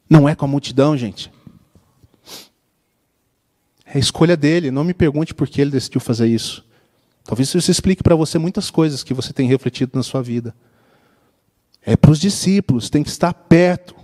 Não 0.10 0.30
é 0.30 0.36
com 0.36 0.46
a 0.46 0.48
multidão, 0.48 0.96
gente. 0.96 1.30
É 3.86 3.98
a 3.98 4.00
escolha 4.00 4.38
dele. 4.38 4.72
Não 4.72 4.86
me 4.86 4.94
pergunte 4.94 5.34
por 5.34 5.50
que 5.50 5.60
ele 5.60 5.72
decidiu 5.72 6.00
fazer 6.00 6.28
isso. 6.28 6.64
Talvez 7.26 7.54
isso 7.54 7.70
explique 7.70 8.02
para 8.02 8.16
você 8.16 8.38
muitas 8.38 8.72
coisas 8.72 9.04
que 9.04 9.14
você 9.14 9.34
tem 9.34 9.50
refletido 9.50 9.92
na 9.96 10.02
sua 10.02 10.22
vida. 10.22 10.56
É 11.86 11.95
para 11.95 12.12
os 12.12 12.19
discípulos, 12.19 12.89
tem 12.89 13.04
que 13.04 13.10
estar 13.10 13.34
perto. 13.34 13.95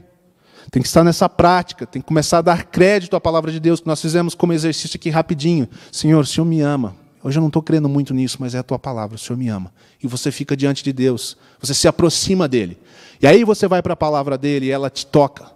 Tem 0.70 0.82
que 0.82 0.88
estar 0.88 1.04
nessa 1.04 1.28
prática, 1.28 1.86
tem 1.86 2.02
que 2.02 2.08
começar 2.08 2.38
a 2.38 2.41
dar 2.41 2.63
crédito 2.63 3.15
à 3.15 3.20
palavra 3.20 3.52
de 3.52 3.60
Deus, 3.60 3.82
que 3.82 3.88
nós 3.88 4.00
fizemos 4.00 4.34
como 4.34 4.54
exercício 4.54 4.96
aqui 4.96 5.10
rapidinho. 5.10 5.67
Senhor, 5.91 6.22
o 6.22 6.26
Senhor 6.26 6.46
me 6.46 6.62
ama. 6.62 6.96
Hoje 7.22 7.38
eu 7.38 7.41
não 7.41 7.48
estou 7.48 7.62
crendo 7.62 7.89
muito 7.89 8.13
nisso, 8.13 8.38
mas 8.39 8.56
é 8.56 8.60
a 8.60 8.63
tua 8.63 8.80
palavra, 8.80 9.15
o 9.15 9.20
Senhor 9.20 9.38
me 9.38 9.50
ama. 9.50 9.74
E 10.02 10.08
você 10.08 10.32
fica 10.32 10.56
diante 10.56 10.82
de 10.82 10.94
Deus, 10.94 11.36
você 11.60 11.74
se 11.74 11.88
aproxima 11.88 12.48
dele. 12.48 12.80
E 13.22 13.28
aí 13.28 13.44
você 13.44 13.67
vai 13.67 13.82
para 13.82 13.94
a 13.94 13.98
palavra 13.98 14.38
dele 14.38 14.67
e 14.67 14.72
ela 14.72 14.89
te 14.89 15.06
toca. 15.06 15.52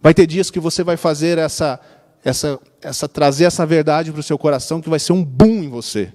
Vai 0.00 0.14
ter 0.14 0.26
dias 0.26 0.50
que 0.50 0.58
você 0.58 0.82
vai 0.82 0.96
fazer 0.96 1.36
essa, 1.36 1.78
essa, 2.24 2.58
essa 2.80 3.06
trazer 3.06 3.44
essa 3.44 3.66
verdade 3.66 4.10
para 4.10 4.20
o 4.20 4.22
seu 4.22 4.38
coração, 4.38 4.80
que 4.80 4.88
vai 4.88 4.98
ser 4.98 5.12
um 5.12 5.22
boom 5.22 5.64
em 5.64 5.68
você. 5.68 6.12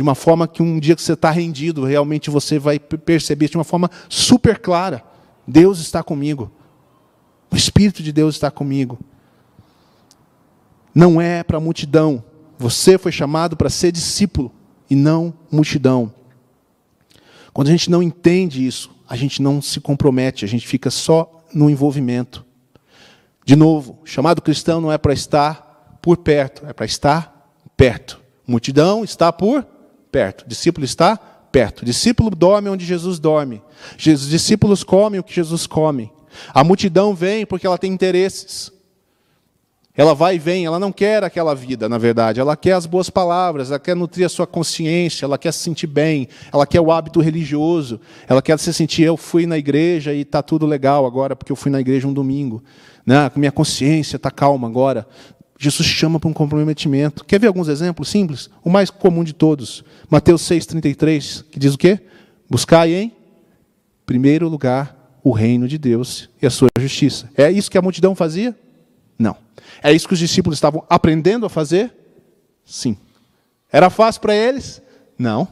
De 0.00 0.02
uma 0.02 0.14
forma 0.14 0.48
que 0.48 0.62
um 0.62 0.80
dia 0.80 0.96
que 0.96 1.02
você 1.02 1.12
está 1.12 1.30
rendido, 1.30 1.84
realmente 1.84 2.30
você 2.30 2.58
vai 2.58 2.78
perceber 2.78 3.50
de 3.50 3.58
uma 3.58 3.64
forma 3.64 3.90
super 4.08 4.58
clara. 4.58 5.04
Deus 5.46 5.78
está 5.78 6.02
comigo. 6.02 6.50
O 7.50 7.54
Espírito 7.54 8.02
de 8.02 8.10
Deus 8.10 8.34
está 8.34 8.50
comigo. 8.50 8.98
Não 10.94 11.20
é 11.20 11.42
para 11.42 11.58
a 11.58 11.60
multidão. 11.60 12.24
Você 12.58 12.96
foi 12.96 13.12
chamado 13.12 13.58
para 13.58 13.68
ser 13.68 13.92
discípulo 13.92 14.50
e 14.88 14.96
não 14.96 15.34
multidão. 15.52 16.10
Quando 17.52 17.68
a 17.68 17.72
gente 17.72 17.90
não 17.90 18.02
entende 18.02 18.66
isso, 18.66 18.90
a 19.06 19.16
gente 19.16 19.42
não 19.42 19.60
se 19.60 19.80
compromete, 19.80 20.46
a 20.46 20.48
gente 20.48 20.66
fica 20.66 20.90
só 20.90 21.44
no 21.52 21.68
envolvimento. 21.68 22.42
De 23.44 23.54
novo, 23.54 23.98
chamado 24.06 24.40
cristão 24.40 24.80
não 24.80 24.90
é 24.90 24.96
para 24.96 25.12
estar 25.12 25.98
por 26.00 26.16
perto, 26.16 26.66
é 26.66 26.72
para 26.72 26.86
estar 26.86 27.52
perto. 27.76 28.18
Multidão 28.46 29.04
está 29.04 29.30
por 29.30 29.66
perto. 30.10 30.44
Discípulo 30.46 30.84
está 30.84 31.16
perto. 31.16 31.84
Discípulo 31.84 32.30
dorme 32.30 32.68
onde 32.68 32.84
Jesus 32.84 33.18
dorme. 33.18 33.62
Discípulos 33.96 34.84
comem 34.84 35.20
o 35.20 35.24
que 35.24 35.34
Jesus 35.34 35.66
come. 35.66 36.12
A 36.54 36.62
multidão 36.62 37.14
vem 37.14 37.44
porque 37.44 37.66
ela 37.66 37.78
tem 37.78 37.92
interesses. 37.92 38.72
Ela 39.96 40.14
vai 40.14 40.36
e 40.36 40.38
vem, 40.38 40.64
ela 40.64 40.78
não 40.78 40.92
quer 40.92 41.24
aquela 41.24 41.54
vida, 41.54 41.88
na 41.88 41.98
verdade. 41.98 42.40
Ela 42.40 42.56
quer 42.56 42.72
as 42.72 42.86
boas 42.86 43.10
palavras, 43.10 43.70
ela 43.70 43.78
quer 43.78 43.96
nutrir 43.96 44.24
a 44.24 44.28
sua 44.28 44.46
consciência, 44.46 45.26
ela 45.26 45.36
quer 45.36 45.52
se 45.52 45.58
sentir 45.58 45.88
bem, 45.88 46.28
ela 46.52 46.66
quer 46.66 46.80
o 46.80 46.92
hábito 46.92 47.20
religioso, 47.20 48.00
ela 48.28 48.40
quer 48.40 48.58
se 48.58 48.72
sentir, 48.72 49.02
eu 49.02 49.16
fui 49.16 49.46
na 49.46 49.58
igreja 49.58 50.14
e 50.14 50.20
está 50.20 50.42
tudo 50.42 50.64
legal 50.64 51.04
agora, 51.04 51.34
porque 51.34 51.50
eu 51.50 51.56
fui 51.56 51.70
na 51.70 51.80
igreja 51.80 52.06
um 52.06 52.12
domingo. 52.14 52.62
Né? 53.04 53.30
Minha 53.34 53.52
consciência 53.52 54.16
está 54.16 54.30
calma 54.30 54.68
agora. 54.68 55.06
Jesus 55.62 55.86
chama 55.86 56.18
para 56.18 56.30
um 56.30 56.32
comprometimento. 56.32 57.22
Quer 57.22 57.38
ver 57.38 57.48
alguns 57.48 57.68
exemplos 57.68 58.08
simples? 58.08 58.48
O 58.64 58.70
mais 58.70 58.88
comum 58.88 59.22
de 59.22 59.34
todos. 59.34 59.84
Mateus 60.08 60.40
6,33, 60.48 61.44
que 61.50 61.58
diz 61.58 61.74
o 61.74 61.78
quê? 61.78 62.00
Buscai 62.48 62.94
em 62.94 63.12
primeiro 64.06 64.48
lugar 64.48 65.20
o 65.22 65.32
reino 65.32 65.68
de 65.68 65.76
Deus 65.76 66.30
e 66.40 66.46
a 66.46 66.50
sua 66.50 66.68
justiça. 66.78 67.28
É 67.36 67.52
isso 67.52 67.70
que 67.70 67.76
a 67.76 67.82
multidão 67.82 68.14
fazia? 68.14 68.58
Não. 69.18 69.36
É 69.82 69.92
isso 69.92 70.08
que 70.08 70.14
os 70.14 70.18
discípulos 70.18 70.56
estavam 70.56 70.82
aprendendo 70.88 71.44
a 71.44 71.50
fazer? 71.50 71.94
Sim. 72.64 72.96
Era 73.70 73.90
fácil 73.90 74.22
para 74.22 74.34
eles? 74.34 74.80
Não. 75.18 75.46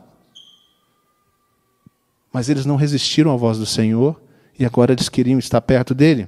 Mas 2.32 2.48
eles 2.48 2.64
não 2.64 2.76
resistiram 2.76 3.30
à 3.30 3.36
voz 3.36 3.58
do 3.58 3.66
Senhor 3.66 4.18
e 4.58 4.64
agora 4.64 4.94
eles 4.94 5.10
queriam 5.10 5.38
estar 5.38 5.60
perto 5.60 5.94
dele. 5.94 6.26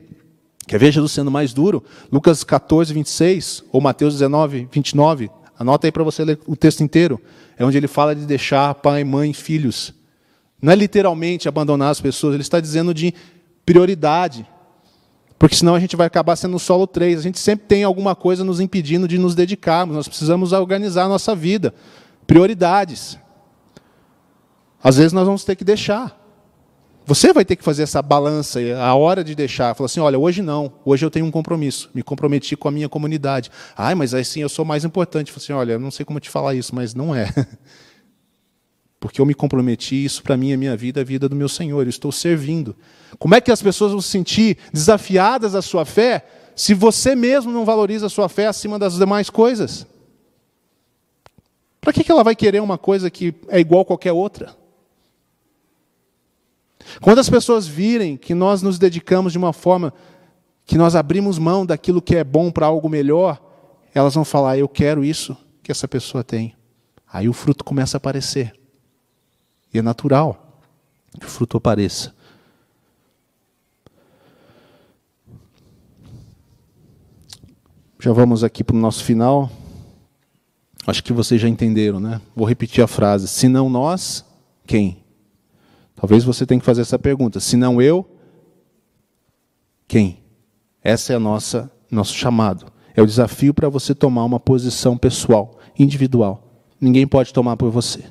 Quer 0.70 0.78
ver 0.78 0.92
Jesus 0.92 1.11
sendo 1.11 1.33
mais 1.33 1.52
duro? 1.52 1.83
Lucas 2.12 2.44
14, 2.44 2.94
26, 2.94 3.64
ou 3.72 3.80
Mateus 3.80 4.14
19, 4.14 4.68
29. 4.70 5.28
Anota 5.59 5.88
aí 5.88 5.90
para 5.90 6.04
você 6.04 6.24
ler 6.24 6.38
o 6.46 6.54
texto 6.54 6.85
inteiro. 6.85 7.20
É 7.59 7.64
onde 7.64 7.76
ele 7.76 7.88
fala 7.88 8.14
de 8.14 8.24
deixar 8.24 8.72
pai, 8.76 9.02
mãe, 9.02 9.33
filhos. 9.33 9.92
Não 10.62 10.72
é 10.72 10.76
literalmente 10.76 11.48
abandonar 11.48 11.90
as 11.90 12.00
pessoas, 12.00 12.35
ele 12.35 12.42
está 12.42 12.61
dizendo 12.61 12.94
de 12.94 13.12
prioridade. 13.66 14.46
Porque 15.37 15.56
senão 15.56 15.74
a 15.74 15.80
gente 15.80 15.96
vai 15.96 16.06
acabar 16.06 16.37
sendo 16.37 16.56
solo 16.56 16.87
3. 16.87 17.18
A 17.18 17.22
gente 17.22 17.40
sempre 17.40 17.66
tem 17.66 17.83
alguma 17.83 18.14
coisa 18.14 18.44
nos 18.44 18.61
impedindo 18.61 19.09
de 19.09 19.18
nos 19.18 19.35
dedicarmos. 19.35 19.96
Nós 19.96 20.06
precisamos 20.06 20.52
organizar 20.52 21.06
a 21.06 21.09
nossa 21.09 21.35
vida. 21.35 21.74
Prioridades. 22.28 23.18
Às 24.80 24.98
vezes 24.98 25.12
nós 25.12 25.26
vamos 25.26 25.42
ter 25.42 25.56
que 25.56 25.64
deixar. 25.64 26.19
Você 27.11 27.33
vai 27.33 27.44
ter 27.44 27.57
que 27.57 27.64
fazer 27.64 27.83
essa 27.83 28.01
balança, 28.01 28.61
a 28.81 28.94
hora 28.94 29.25
de 29.25 29.35
deixar. 29.35 29.75
Falar 29.75 29.87
assim: 29.87 29.99
olha, 29.99 30.16
hoje 30.16 30.42
não, 30.42 30.73
hoje 30.85 31.05
eu 31.05 31.11
tenho 31.11 31.27
um 31.27 31.31
compromisso. 31.33 31.90
Me 31.92 32.05
comprometi 32.05 32.57
com 32.57 32.68
a 32.68 32.70
minha 32.70 32.88
comunidade. 32.88 33.51
Ai, 33.77 33.96
mas 33.96 34.14
assim 34.14 34.42
eu 34.42 34.49
sou 34.49 34.64
mais 34.64 34.85
importante. 34.85 35.33
Falei 35.33 35.42
assim: 35.42 35.53
olha, 35.53 35.73
eu 35.73 35.81
não 35.81 35.90
sei 35.90 36.07
como 36.07 36.20
te 36.20 36.31
falar 36.31 36.55
isso, 36.55 36.73
mas 36.73 36.94
não 36.94 37.12
é. 37.12 37.29
Porque 39.01 39.20
eu 39.20 39.27
me 39.27 39.35
comprometi, 39.35 40.05
isso 40.05 40.23
para 40.23 40.37
mim 40.37 40.53
é 40.53 40.57
minha 40.57 40.77
vida, 40.77 41.01
a 41.01 41.05
vida 41.05 41.29
do 41.29 41.35
meu 41.35 41.49
Senhor, 41.49 41.83
eu 41.83 41.90
estou 41.90 42.12
servindo. 42.12 42.77
Como 43.18 43.35
é 43.35 43.40
que 43.40 43.51
as 43.51 43.61
pessoas 43.61 43.90
vão 43.90 44.01
se 44.01 44.09
sentir 44.09 44.59
desafiadas 44.73 45.57
à 45.57 45.62
sua 45.62 45.85
fé 45.85 46.25
se 46.55 46.75
você 46.75 47.16
mesmo 47.16 47.51
não 47.51 47.64
valoriza 47.64 48.07
a 48.07 48.11
sua 48.11 48.29
fé 48.29 48.46
acima 48.46 48.79
das 48.79 48.96
demais 48.96 49.29
coisas? 49.29 49.85
Para 51.81 51.92
que 51.92 52.09
ela 52.09 52.23
vai 52.23 52.37
querer 52.37 52.62
uma 52.62 52.79
coisa 52.79 53.11
que 53.11 53.35
é 53.49 53.59
igual 53.59 53.83
a 53.83 53.87
qualquer 53.87 54.12
outra? 54.12 54.60
Quando 57.00 57.18
as 57.18 57.29
pessoas 57.29 57.67
virem 57.67 58.17
que 58.17 58.35
nós 58.35 58.62
nos 58.62 58.79
dedicamos 58.79 59.33
de 59.33 59.38
uma 59.38 59.52
forma 59.52 59.92
que 60.64 60.79
nós 60.79 60.94
abrimos 60.94 61.38
mão 61.38 61.67
daquilo 61.67 62.00
que 62.00 62.17
é 62.17 62.25
bom 62.25 62.50
para 62.50 62.67
algo 62.67 62.88
melhor, 62.88 63.40
elas 63.94 64.14
vão 64.14 64.25
falar: 64.25 64.56
Eu 64.58 64.69
quero 64.69 65.04
isso 65.04 65.37
que 65.62 65.71
essa 65.71 65.87
pessoa 65.87 66.25
tem. 66.25 66.54
Aí 67.12 67.29
o 67.29 67.33
fruto 67.33 67.64
começa 67.64 67.96
a 67.96 67.98
aparecer. 67.98 68.54
E 69.73 69.79
é 69.79 69.83
natural 69.83 70.62
que 71.19 71.27
o 71.27 71.29
fruto 71.29 71.56
apareça. 71.56 72.14
Já 77.98 78.12
vamos 78.12 78.42
aqui 78.42 78.64
para 78.64 78.77
o 78.77 78.79
nosso 78.79 79.04
final. 79.04 79.50
Acho 80.87 81.04
que 81.04 81.12
vocês 81.12 81.40
já 81.40 81.48
entenderam, 81.48 82.00
né? 82.00 82.21
Vou 82.35 82.46
repetir 82.46 82.83
a 82.83 82.87
frase. 82.87 83.29
Se 83.29 83.46
não 83.46 83.69
nós, 83.69 84.25
quem? 84.67 85.00
Talvez 86.01 86.25
você 86.25 86.46
tenha 86.46 86.59
que 86.59 86.65
fazer 86.65 86.81
essa 86.81 86.98
pergunta. 86.98 87.38
Se 87.40 87.57
não 87.57 87.81
eu, 87.81 88.09
quem? 89.87 90.23
Essa 90.83 91.13
é 91.13 91.17
a 91.17 91.21
nossa 91.21 91.71
nosso 91.90 92.15
chamado. 92.15 92.73
É 92.94 93.03
o 93.03 93.07
desafio 93.07 93.53
para 93.53 93.69
você 93.69 93.94
tomar 93.94 94.25
uma 94.25 94.40
posição 94.40 94.96
pessoal, 94.96 95.59
individual. 95.79 96.65
Ninguém 96.81 97.07
pode 97.07 97.33
tomar 97.33 97.57
por 97.57 97.71
você. 97.71 98.05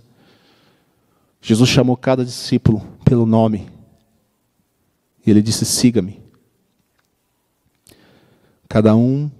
Jesus 1.42 1.70
chamou 1.70 1.96
cada 1.96 2.24
discípulo 2.24 2.86
pelo 3.04 3.26
nome. 3.26 3.68
E 5.26 5.32
ele 5.32 5.42
disse: 5.42 5.66
siga-me. 5.66 6.22
Cada 8.68 8.96
um 8.96 9.32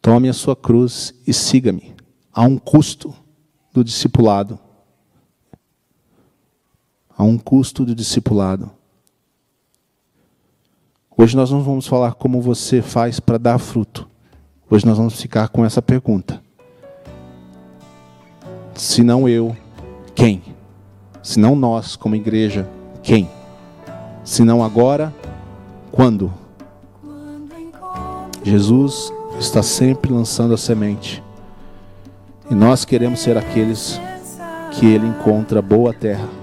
Tome 0.00 0.30
a 0.30 0.32
sua 0.32 0.56
cruz 0.56 1.12
e 1.26 1.32
siga-me. 1.32 1.94
Há 2.32 2.42
um 2.42 2.56
custo 2.56 3.14
do 3.72 3.84
discipulado. 3.84 4.58
Há 7.20 7.22
um 7.22 7.36
custo 7.36 7.84
do 7.84 7.94
discipulado. 7.94 8.70
Hoje 11.14 11.36
nós 11.36 11.50
não 11.50 11.62
vamos 11.62 11.86
falar 11.86 12.14
como 12.14 12.40
você 12.40 12.80
faz 12.80 13.20
para 13.20 13.36
dar 13.36 13.58
fruto. 13.58 14.08
Hoje 14.70 14.86
nós 14.86 14.96
vamos 14.96 15.20
ficar 15.20 15.50
com 15.50 15.62
essa 15.62 15.82
pergunta. 15.82 16.42
Se 18.74 19.02
não 19.02 19.28
eu, 19.28 19.54
quem? 20.14 20.42
Se 21.22 21.38
não 21.38 21.54
nós, 21.54 21.94
como 21.94 22.16
igreja, 22.16 22.66
quem? 23.02 23.28
Se 24.24 24.42
não 24.42 24.64
agora, 24.64 25.14
quando? 25.92 26.32
Jesus 28.42 29.12
está 29.38 29.62
sempre 29.62 30.10
lançando 30.10 30.54
a 30.54 30.56
semente. 30.56 31.22
E 32.50 32.54
nós 32.54 32.86
queremos 32.86 33.20
ser 33.20 33.36
aqueles 33.36 34.00
que 34.70 34.86
ele 34.86 35.06
encontra 35.06 35.60
boa 35.60 35.92
terra 35.92 36.39